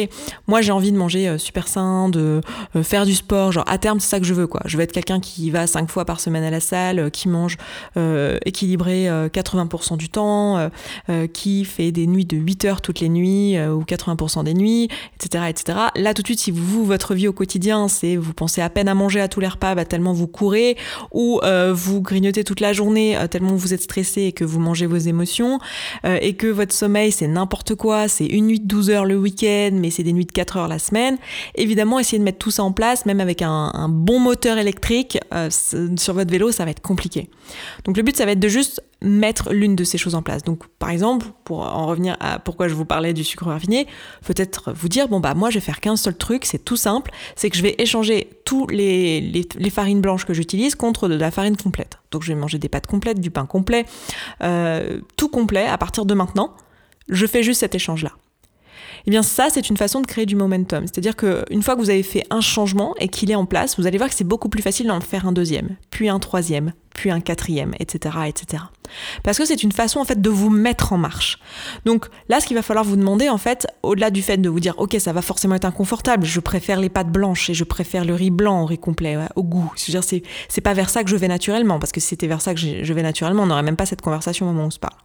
moi 0.47 0.61
j'ai 0.61 0.71
envie 0.71 0.91
de 0.91 0.97
manger 0.97 1.37
super 1.37 1.67
sain, 1.67 2.09
de 2.09 2.41
faire 2.83 3.05
du 3.05 3.15
sport, 3.15 3.51
genre 3.51 3.65
à 3.67 3.77
terme 3.77 3.99
c'est 3.99 4.09
ça 4.09 4.19
que 4.19 4.25
je 4.25 4.33
veux 4.33 4.47
quoi. 4.47 4.61
Je 4.65 4.77
veux 4.77 4.83
être 4.83 4.91
quelqu'un 4.91 5.19
qui 5.19 5.49
va 5.49 5.67
cinq 5.67 5.89
fois 5.89 6.05
par 6.05 6.19
semaine 6.19 6.43
à 6.43 6.49
la 6.49 6.59
salle, 6.59 7.09
qui 7.11 7.27
mange 7.27 7.57
équilibré 8.45 9.05
80% 9.05 9.84
du 9.93 10.09
temps, 10.09 10.57
euh, 10.57 10.69
euh, 11.09 11.27
qui 11.27 11.65
fait 11.65 11.91
des 11.91 12.07
nuits 12.07 12.25
de 12.25 12.37
8 12.37 12.65
heures 12.65 12.81
toutes 12.81 12.99
les 12.99 13.09
nuits 13.09 13.57
euh, 13.57 13.73
ou 13.73 13.83
80% 13.83 14.43
des 14.43 14.53
nuits, 14.53 14.89
etc., 15.15 15.45
etc. 15.49 15.79
Là, 15.95 16.13
tout 16.13 16.21
de 16.21 16.27
suite, 16.27 16.39
si 16.39 16.51
vous, 16.51 16.83
votre 16.83 17.13
vie 17.13 17.27
au 17.27 17.33
quotidien, 17.33 17.87
c'est 17.87 18.15
vous 18.15 18.33
pensez 18.33 18.61
à 18.61 18.69
peine 18.69 18.87
à 18.87 18.95
manger 18.95 19.21
à 19.21 19.27
tous 19.27 19.39
les 19.39 19.47
repas, 19.47 19.75
bah, 19.75 19.85
tellement 19.85 20.13
vous 20.13 20.27
courez, 20.27 20.77
ou 21.11 21.39
vous 21.73 22.01
grignotez 22.01 22.43
toute 22.43 22.59
la 22.59 22.73
journée 22.73 23.17
tellement 23.29 23.55
vous 23.55 23.73
êtes 23.73 23.81
stressé 23.81 24.23
et 24.23 24.31
que 24.31 24.43
vous 24.43 24.59
mangez 24.59 24.85
vos 24.85 24.97
émotions, 24.97 25.59
et 26.03 26.35
que 26.35 26.47
votre 26.47 26.73
sommeil, 26.73 27.11
c'est 27.11 27.27
n'importe 27.27 27.75
quoi, 27.75 28.07
c'est 28.07 28.25
une 28.25 28.47
nuit 28.47 28.59
de 28.59 28.67
12 28.67 28.89
heures 28.89 29.05
le 29.05 29.17
week-end, 29.17 29.71
mais 29.73 29.89
c'est 29.89 30.03
des 30.03 30.13
nuits 30.13 30.25
de 30.25 30.31
4 30.31 30.57
heures 30.57 30.67
la 30.67 30.79
semaine. 30.79 31.17
Évidemment, 31.55 31.99
essayez 31.99 32.19
de 32.19 32.23
mettre 32.23 32.39
tout 32.39 32.51
ça 32.51 32.63
en 32.63 32.71
place, 32.71 33.05
même 33.05 33.19
avec 33.19 33.41
un, 33.41 33.71
un 33.73 33.89
bon 33.89 34.19
moteur 34.19 34.57
électrique 34.57 35.19
sur 35.97 36.13
votre 36.13 36.31
vélo, 36.31 36.51
ça 36.51 36.65
va 36.65 36.71
être 36.71 36.81
compliqué. 36.81 37.29
Donc 37.83 37.97
le 37.97 38.03
but, 38.03 38.15
ça 38.15 38.25
va 38.25 38.31
être 38.31 38.39
de 38.39 38.47
juste 38.47 38.81
mettre 39.05 39.53
l'une 39.53 39.75
de 39.75 39.83
ces 39.83 39.97
choses 39.97 40.15
en 40.15 40.21
place. 40.21 40.43
Donc, 40.43 40.67
par 40.79 40.89
exemple, 40.89 41.27
pour 41.43 41.59
en 41.61 41.85
revenir 41.85 42.17
à 42.19 42.39
pourquoi 42.39 42.67
je 42.67 42.73
vous 42.73 42.85
parlais 42.85 43.13
du 43.13 43.23
sucre 43.23 43.45
raffiné, 43.45 43.87
peut-être 44.25 44.73
vous 44.73 44.89
dire, 44.89 45.07
bon, 45.07 45.19
bah, 45.19 45.33
moi, 45.33 45.49
je 45.49 45.55
vais 45.55 45.65
faire 45.65 45.79
qu'un 45.79 45.95
seul 45.95 46.17
truc, 46.17 46.45
c'est 46.45 46.63
tout 46.63 46.75
simple, 46.75 47.11
c'est 47.35 47.49
que 47.49 47.55
je 47.55 47.61
vais 47.61 47.75
échanger 47.77 48.29
tous 48.43 48.67
les, 48.67 49.45
farines 49.71 50.01
blanches 50.01 50.25
que 50.25 50.33
j'utilise 50.33 50.75
contre 50.75 51.07
de 51.07 51.15
la 51.15 51.31
farine 51.31 51.55
complète. 51.55 51.99
Donc, 52.11 52.23
je 52.23 52.29
vais 52.29 52.39
manger 52.39 52.57
des 52.57 52.69
pâtes 52.69 52.87
complètes, 52.87 53.19
du 53.19 53.31
pain 53.31 53.45
complet, 53.45 53.85
euh, 54.41 54.99
tout 55.17 55.29
complet 55.29 55.65
à 55.65 55.77
partir 55.77 56.05
de 56.05 56.13
maintenant. 56.13 56.55
Je 57.07 57.25
fais 57.27 57.43
juste 57.43 57.59
cet 57.59 57.75
échange-là. 57.75 58.11
Eh 59.07 59.11
bien 59.11 59.23
ça, 59.23 59.47
c'est 59.51 59.69
une 59.69 59.77
façon 59.77 60.01
de 60.01 60.07
créer 60.07 60.25
du 60.25 60.35
momentum. 60.35 60.85
C'est-à-dire 60.87 61.15
qu'une 61.15 61.61
fois 61.61 61.75
que 61.75 61.79
vous 61.79 61.89
avez 61.89 62.03
fait 62.03 62.25
un 62.29 62.41
changement 62.41 62.95
et 62.99 63.07
qu'il 63.07 63.29
est 63.31 63.35
en 63.35 63.45
place, 63.45 63.77
vous 63.77 63.85
allez 63.85 63.97
voir 63.97 64.09
que 64.09 64.15
c'est 64.15 64.23
beaucoup 64.23 64.49
plus 64.49 64.63
facile 64.63 64.87
d'en 64.87 64.99
faire 64.99 65.27
un 65.27 65.31
deuxième, 65.31 65.75
puis 65.91 66.09
un 66.09 66.19
troisième, 66.19 66.73
puis 66.95 67.11
un 67.11 67.19
quatrième, 67.19 67.73
etc., 67.79 68.15
etc. 68.27 68.63
Parce 69.21 69.37
que 69.37 69.45
c'est 69.45 69.61
une 69.61 69.71
façon 69.71 69.99
en 69.99 70.05
fait 70.05 70.21
de 70.21 70.29
vous 70.29 70.49
mettre 70.49 70.93
en 70.93 70.97
marche. 70.97 71.37
Donc 71.85 72.07
là, 72.29 72.39
ce 72.39 72.47
qu'il 72.47 72.55
va 72.55 72.63
falloir 72.63 72.85
vous 72.85 72.95
demander 72.95 73.29
en 73.29 73.37
fait, 73.37 73.67
au-delà 73.83 74.09
du 74.09 74.21
fait 74.21 74.37
de 74.37 74.49
vous 74.49 74.59
dire, 74.59 74.73
ok, 74.77 74.95
ça 74.99 75.13
va 75.13 75.21
forcément 75.21 75.55
être 75.55 75.65
inconfortable, 75.65 76.25
je 76.25 76.39
préfère 76.39 76.79
les 76.79 76.89
pâtes 76.89 77.11
blanches 77.11 77.49
et 77.49 77.53
je 77.53 77.63
préfère 77.63 78.05
le 78.05 78.13
riz 78.15 78.31
blanc 78.31 78.63
au 78.63 78.65
riz 78.65 78.79
complet, 78.79 79.17
au 79.35 79.43
goût. 79.43 79.71
C'est-à-dire, 79.75 80.03
c'est, 80.03 80.23
c'est 80.49 80.61
pas 80.61 80.73
vers 80.73 80.89
ça 80.89 81.03
que 81.03 81.09
je 81.09 81.15
vais 81.15 81.27
naturellement, 81.27 81.77
parce 81.79 81.91
que 81.91 81.99
si 81.99 82.07
c'était 82.07 82.27
vers 82.27 82.41
ça 82.41 82.53
que 82.53 82.59
je 82.59 82.93
vais 82.93 83.03
naturellement, 83.03 83.43
on 83.43 83.47
n'aurait 83.47 83.63
même 83.63 83.75
pas 83.75 83.85
cette 83.85 84.01
conversation 84.01 84.47
au 84.47 84.51
moment 84.51 84.63
où 84.63 84.67
on 84.67 84.71
se 84.71 84.79
parle. 84.79 84.97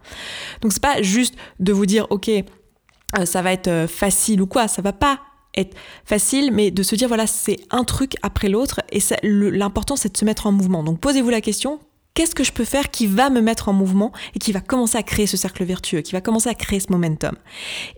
Donc 0.61 0.71
c'est 0.73 0.81
pas 0.81 1.01
juste 1.01 1.35
de 1.59 1.73
vous 1.73 1.85
dire, 1.85 2.07
ok, 2.09 2.31
euh, 3.17 3.25
ça 3.25 3.41
va 3.41 3.51
être 3.51 3.67
euh, 3.67 3.87
facile 3.87 4.41
ou 4.41 4.47
quoi, 4.47 4.67
ça 4.67 4.81
va 4.81 4.93
pas 4.93 5.19
être 5.55 5.75
facile, 6.05 6.51
mais 6.53 6.71
de 6.71 6.81
se 6.83 6.95
dire 6.95 7.07
voilà, 7.07 7.27
c'est 7.27 7.59
un 7.71 7.83
truc 7.83 8.15
après 8.21 8.47
l'autre 8.47 8.81
et 8.91 8.99
l'important 9.23 9.95
c'est 9.95 10.13
de 10.13 10.17
se 10.17 10.25
mettre 10.25 10.47
en 10.47 10.51
mouvement. 10.51 10.83
Donc 10.83 10.99
posez-vous 10.99 11.29
la 11.29 11.41
question, 11.41 11.79
qu'est-ce 12.13 12.35
que 12.35 12.43
je 12.43 12.51
peux 12.51 12.65
faire 12.65 12.91
qui 12.91 13.07
va 13.07 13.29
me 13.29 13.41
mettre 13.41 13.69
en 13.69 13.73
mouvement 13.73 14.11
et 14.35 14.39
qui 14.39 14.51
va 14.51 14.59
commencer 14.59 14.97
à 14.97 15.03
créer 15.03 15.27
ce 15.27 15.37
cercle 15.37 15.63
vertueux, 15.63 16.01
qui 16.01 16.11
va 16.11 16.21
commencer 16.21 16.49
à 16.49 16.53
créer 16.53 16.79
ce 16.79 16.91
momentum. 16.91 17.35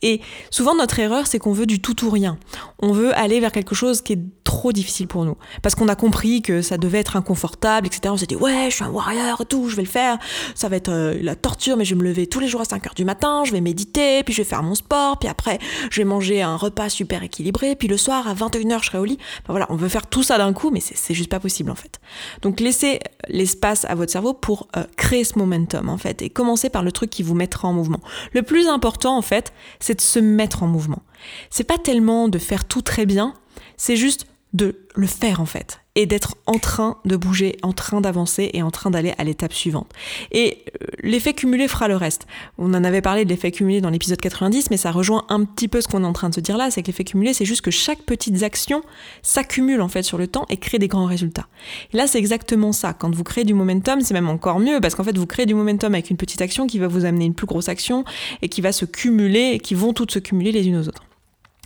Et 0.01 0.21
souvent 0.49 0.75
notre 0.75 0.99
erreur, 0.99 1.27
c'est 1.27 1.39
qu'on 1.39 1.53
veut 1.53 1.65
du 1.65 1.79
tout 1.81 2.05
ou 2.05 2.09
rien. 2.09 2.37
On 2.79 2.91
veut 2.91 3.15
aller 3.17 3.39
vers 3.39 3.51
quelque 3.51 3.75
chose 3.75 4.01
qui 4.01 4.13
est 4.13 4.19
trop 4.43 4.71
difficile 4.71 5.07
pour 5.07 5.25
nous. 5.25 5.35
Parce 5.61 5.73
qu'on 5.73 5.87
a 5.87 5.95
compris 5.95 6.41
que 6.41 6.61
ça 6.61 6.77
devait 6.77 6.99
être 6.99 7.15
inconfortable, 7.15 7.87
etc. 7.87 8.01
On 8.07 8.17
s'est 8.17 8.25
dit, 8.25 8.35
ouais, 8.35 8.67
je 8.69 8.75
suis 8.75 8.83
un 8.83 8.89
warrior 8.89 9.41
et 9.41 9.45
tout, 9.45 9.69
je 9.69 9.75
vais 9.75 9.81
le 9.81 9.87
faire. 9.87 10.17
Ça 10.53 10.69
va 10.69 10.75
être 10.75 10.89
euh, 10.89 11.17
la 11.21 11.35
torture, 11.35 11.77
mais 11.77 11.85
je 11.85 11.95
vais 11.95 12.01
me 12.01 12.07
lever 12.07 12.27
tous 12.27 12.39
les 12.39 12.47
jours 12.47 12.61
à 12.61 12.65
5 12.65 12.85
heures 12.85 12.93
du 12.93 13.05
matin, 13.05 13.43
je 13.45 13.51
vais 13.51 13.61
méditer, 13.61 14.23
puis 14.23 14.33
je 14.33 14.41
vais 14.41 14.47
faire 14.47 14.63
mon 14.63 14.75
sport, 14.75 15.17
puis 15.17 15.29
après, 15.29 15.59
je 15.89 16.01
vais 16.01 16.05
manger 16.05 16.41
un 16.41 16.55
repas 16.55 16.89
super 16.89 17.23
équilibré, 17.23 17.75
puis 17.75 17.87
le 17.87 17.97
soir, 17.97 18.27
à 18.27 18.33
21h, 18.33 18.81
je 18.81 18.85
serai 18.87 18.97
au 18.99 19.05
lit. 19.05 19.17
voilà, 19.47 19.65
on 19.69 19.75
veut 19.75 19.89
faire 19.89 20.07
tout 20.07 20.23
ça 20.23 20.37
d'un 20.37 20.53
coup, 20.53 20.69
mais 20.71 20.81
c'est 20.81 21.13
juste 21.13 21.29
pas 21.29 21.39
possible, 21.39 21.71
en 21.71 21.75
fait. 21.75 21.99
Donc 22.41 22.59
laissez 22.59 22.99
l'espace 23.29 23.85
à 23.85 23.95
votre 23.95 24.02
cerveau 24.11 24.33
pour 24.33 24.67
euh, 24.75 24.83
créer 24.97 25.23
ce 25.23 25.37
momentum 25.37 25.89
en 25.89 25.97
fait 25.97 26.21
et 26.21 26.29
commencer 26.29 26.69
par 26.69 26.83
le 26.83 26.91
truc 26.91 27.09
qui 27.09 27.23
vous 27.23 27.35
mettra 27.35 27.67
en 27.67 27.73
mouvement. 27.73 28.01
Le 28.33 28.43
plus 28.43 28.67
important 28.67 29.17
en 29.17 29.21
fait, 29.21 29.53
c'est 29.79 29.95
de 29.95 30.01
se 30.01 30.19
mettre 30.19 30.63
en 30.63 30.67
mouvement. 30.67 31.03
C'est 31.49 31.63
pas 31.63 31.77
tellement 31.77 32.27
de 32.27 32.37
faire 32.37 32.65
tout 32.65 32.81
très 32.81 33.05
bien, 33.05 33.33
c'est 33.77 33.95
juste 33.95 34.27
de 34.53 34.85
le 34.95 35.07
faire 35.07 35.41
en 35.41 35.45
fait. 35.45 35.82
Et 35.95 36.05
d'être 36.05 36.35
en 36.47 36.57
train 36.57 36.97
de 37.05 37.15
bouger, 37.15 37.57
en 37.61 37.71
train 37.71 38.01
d'avancer 38.01 38.49
et 38.53 38.63
en 38.63 38.71
train 38.71 38.89
d'aller 38.89 39.13
à 39.17 39.23
l'étape 39.23 39.53
suivante. 39.53 39.91
Et 40.31 40.63
euh, 40.81 40.87
l'effet 41.03 41.33
cumulé 41.33 41.67
fera 41.67 41.87
le 41.87 41.95
reste. 41.95 42.25
On 42.57 42.73
en 42.73 42.83
avait 42.83 43.01
parlé 43.01 43.25
de 43.25 43.29
l'effet 43.29 43.51
cumulé 43.51 43.79
dans 43.79 43.91
l'épisode 43.91 44.19
90, 44.19 44.71
mais 44.71 44.77
ça 44.77 44.91
rejoint 44.91 45.25
un 45.29 45.45
petit 45.45 45.67
peu 45.67 45.81
ce 45.81 45.87
qu'on 45.87 46.03
est 46.03 46.07
en 46.07 46.13
train 46.13 46.29
de 46.29 46.35
se 46.35 46.39
dire 46.39 46.57
là, 46.57 46.71
c'est 46.71 46.81
que 46.81 46.87
l'effet 46.87 47.03
cumulé, 47.03 47.33
c'est 47.33 47.45
juste 47.45 47.61
que 47.61 47.71
chaque 47.71 48.01
petite 48.01 48.41
action 48.41 48.81
s'accumule 49.21 49.81
en 49.81 49.87
fait 49.87 50.03
sur 50.03 50.17
le 50.17 50.27
temps 50.27 50.45
et 50.49 50.57
crée 50.57 50.79
des 50.79 50.87
grands 50.87 51.05
résultats. 51.05 51.47
Là, 51.93 52.07
c'est 52.07 52.17
exactement 52.17 52.71
ça. 52.71 52.93
Quand 52.93 53.13
vous 53.13 53.23
créez 53.23 53.43
du 53.43 53.53
momentum, 53.53 54.01
c'est 54.01 54.15
même 54.15 54.29
encore 54.29 54.59
mieux 54.59 54.79
parce 54.81 54.95
qu'en 54.95 55.03
fait, 55.03 55.17
vous 55.17 55.27
créez 55.27 55.45
du 55.45 55.53
momentum 55.53 55.93
avec 55.93 56.09
une 56.09 56.17
petite 56.17 56.41
action 56.41 56.65
qui 56.65 56.79
va 56.79 56.87
vous 56.87 57.05
amener 57.05 57.25
une 57.25 57.35
plus 57.35 57.47
grosse 57.47 57.69
action 57.69 58.03
et 58.41 58.49
qui 58.49 58.61
va 58.61 58.71
se 58.71 58.85
cumuler 58.85 59.51
et 59.53 59.59
qui 59.59 59.75
vont 59.75 59.93
toutes 59.93 60.11
se 60.11 60.19
cumuler 60.19 60.51
les 60.51 60.67
unes 60.67 60.77
aux 60.77 60.87
autres. 60.87 61.03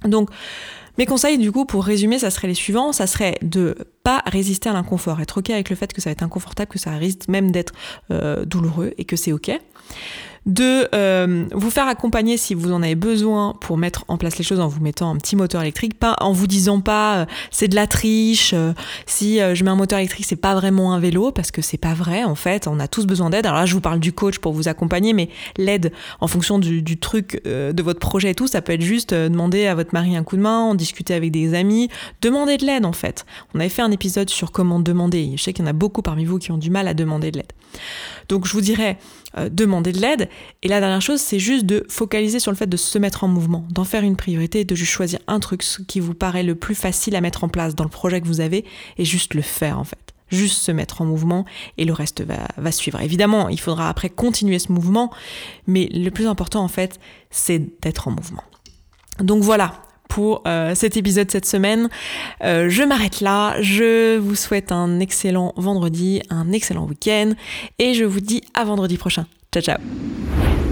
Donc, 0.04 0.30
mes 0.98 1.06
conseils, 1.06 1.38
du 1.38 1.52
coup, 1.52 1.66
pour 1.66 1.86
résumer, 1.86 2.20
ça 2.20 2.30
serait 2.30 2.48
les 2.48 2.54
suivants. 2.54 2.92
Ça 2.92 3.08
serait 3.08 3.38
de 3.42 3.76
pas 4.04 4.24
résister 4.26 4.70
à 4.70 4.74
l'inconfort, 4.74 5.20
être 5.22 5.40
ok 5.40 5.50
avec 5.50 5.70
le 5.70 5.76
fait 5.76 5.94
que 5.94 6.02
ça 6.02 6.10
va 6.10 6.14
être 6.14 6.24
inconfortable, 6.24 6.72
que 6.72 6.80
ça 6.80 6.92
risque 6.92 7.28
même 7.28 7.52
d'être 7.52 7.74
euh, 8.12 8.46
douloureux 8.46 8.94
et 8.98 9.06
que 9.06 9.16
c'est 9.16 9.32
ok 9.32 9.52
de 10.48 10.88
euh, 10.96 11.46
vous 11.52 11.70
faire 11.70 11.88
accompagner 11.88 12.38
si 12.38 12.54
vous 12.54 12.72
en 12.72 12.82
avez 12.82 12.96
besoin 12.96 13.54
pour 13.60 13.78
mettre 13.78 14.06
en 14.08 14.18
place 14.18 14.38
les 14.38 14.44
choses 14.46 14.62
en 14.62 14.68
vous 14.68 14.82
mettant 14.82 15.12
un 15.12 15.18
petit 15.18 15.36
moteur 15.36 15.62
électrique, 15.62 16.00
pas 16.00 16.16
en 16.22 16.32
vous 16.32 16.48
disant 16.48 16.80
pas 16.80 17.18
euh, 17.18 17.26
c'est 17.52 17.68
de 17.68 17.76
la 17.76 17.86
triche, 17.86 18.54
euh, 18.54 18.72
si 19.06 19.40
je 19.40 19.64
mets 19.64 19.70
un 19.70 19.76
moteur 19.76 20.00
électrique 20.00 20.26
c'est 20.26 20.38
pas 20.38 20.56
vraiment 20.56 20.94
un 20.94 21.00
vélo 21.00 21.32
parce 21.32 21.52
que 21.52 21.62
c'est 21.62 21.78
pas 21.78 21.94
vrai 21.94 22.24
en 22.24 22.36
fait, 22.36 22.68
on 22.68 22.80
a 22.80 22.88
tous 22.88 23.06
besoin 23.06 23.30
d'aide. 23.30 23.46
Alors 23.46 23.60
là 23.60 23.66
je 23.66 23.74
vous 23.74 23.82
parle 23.82 24.00
du 24.00 24.14
coach 24.14 24.40
pour 24.40 24.54
vous 24.54 24.70
accompagner, 24.70 25.12
mais 25.12 25.30
l'aide 25.58 25.92
en 26.22 26.28
fonction 26.28 26.60
du, 26.60 26.82
du 26.82 26.98
truc 26.98 27.42
de 27.46 27.84
votre 27.84 28.00
projet 28.00 28.32
et 28.32 28.36
tout, 28.36 28.48
ça 28.48 28.62
peut 28.62 28.72
être 28.72 28.82
juste 28.82 29.14
demander 29.14 29.68
à 29.68 29.76
votre 29.76 29.94
mari 29.94 30.16
un 30.16 30.24
coup 30.24 30.38
de 30.38 30.42
main, 30.42 30.62
en 30.62 30.76
discuter 30.76 31.14
avec 31.14 31.32
des 31.32 31.54
amis, 31.54 31.90
demander 32.22 32.58
de 32.58 32.66
l'aide 32.66 32.86
en 32.86 32.94
fait. 32.94 33.26
On 33.54 33.60
avait 33.60 33.70
fait 33.70 33.82
un 33.82 33.92
épisode 33.92 34.30
sur 34.30 34.52
comment 34.52 34.80
demander. 34.80 35.34
Je 35.36 35.44
sais 35.44 35.52
qu'il 35.52 35.66
y 35.66 35.68
en 35.68 35.70
a 35.70 35.74
beaucoup 35.74 36.02
parmi 36.02 36.24
vous 36.24 36.40
qui 36.40 36.52
ont 36.52 36.58
du 36.58 36.70
mal 36.70 36.88
à 36.88 36.94
demander 36.94 37.32
de 37.32 37.40
l'aide. 37.40 37.54
Donc 38.30 38.48
je 38.48 38.54
vous 38.54 38.62
dirais 38.62 38.98
euh, 39.38 39.50
demander 39.50 39.92
de 39.92 40.00
l'aide. 40.00 40.30
Et 40.64 40.68
la 40.68 40.80
dernière 40.80 41.02
chose, 41.02 41.20
c'est 41.20 41.40
juste 41.40 41.66
de 41.66 41.86
focaliser 41.90 42.40
sur 42.40 42.52
le 42.52 42.58
fait 42.58 42.68
de 42.68 42.78
se 42.78 42.98
mettre 42.98 43.24
en 43.24 43.28
mouvement, 43.28 43.66
d'en 43.72 43.84
faire 43.84 44.04
une 44.04 44.16
priorité, 44.16 44.64
de 44.64 44.76
juste 44.76 44.92
choisir 44.92 45.20
un 45.28 45.40
truc 45.40 45.64
qui 45.88 46.00
vous 46.00 46.14
paraît 46.14 46.44
le 46.44 46.56
plus 46.56 46.76
facile 46.76 47.16
à 47.16 47.22
mettre 47.22 47.44
en 47.44 47.50
place 47.50 47.76
dans 47.76 47.84
le 47.84 47.90
projet 47.90 48.22
que 48.22 48.28
vous 48.28 48.42
avez 48.42 48.66
et 48.98 49.06
juste 49.06 49.34
le 49.34 49.42
faire 49.42 49.80
en 49.80 49.84
fait 49.84 50.08
juste 50.30 50.62
se 50.62 50.72
mettre 50.72 51.02
en 51.02 51.06
mouvement 51.06 51.46
et 51.78 51.86
le 51.86 51.94
reste 51.94 52.22
va, 52.22 52.72
suivre. 52.72 53.00
Évidemment, 53.02 53.50
il 53.50 53.60
faudra 53.60 53.90
après 53.90 54.10
continuer 54.10 54.60
ce 54.60 54.72
mouvement, 54.72 55.12
mais 55.68 55.88
le 55.94 56.10
plus 56.10 56.28
important 56.28 56.64
en 56.64 56.68
fait, 56.68 57.00
c'est 57.32 57.60
d'être 57.82 58.08
en 58.08 58.12
mouvement. 58.12 58.44
Donc 59.20 59.44
voilà, 59.44 59.82
pour 60.08 60.44
euh, 60.48 60.76
cet 60.76 60.98
épisode 60.98 61.30
cette 61.32 61.46
semaine. 61.46 61.90
Euh, 62.44 62.70
je 62.70 62.84
m'arrête 62.84 63.22
là. 63.22 63.56
Je 63.62 64.18
vous 64.18 64.36
souhaite 64.36 64.72
un 64.72 65.00
excellent 65.00 65.54
vendredi, 65.58 66.22
un 66.30 66.52
excellent 66.52 66.86
week-end 66.86 67.34
et 67.80 67.94
je 67.94 68.04
vous 68.04 68.22
dis 68.22 68.42
à 68.54 68.66
vendredi 68.66 68.98
prochain. 68.98 69.26
Ciao 69.54 69.64
ciao 69.64 70.67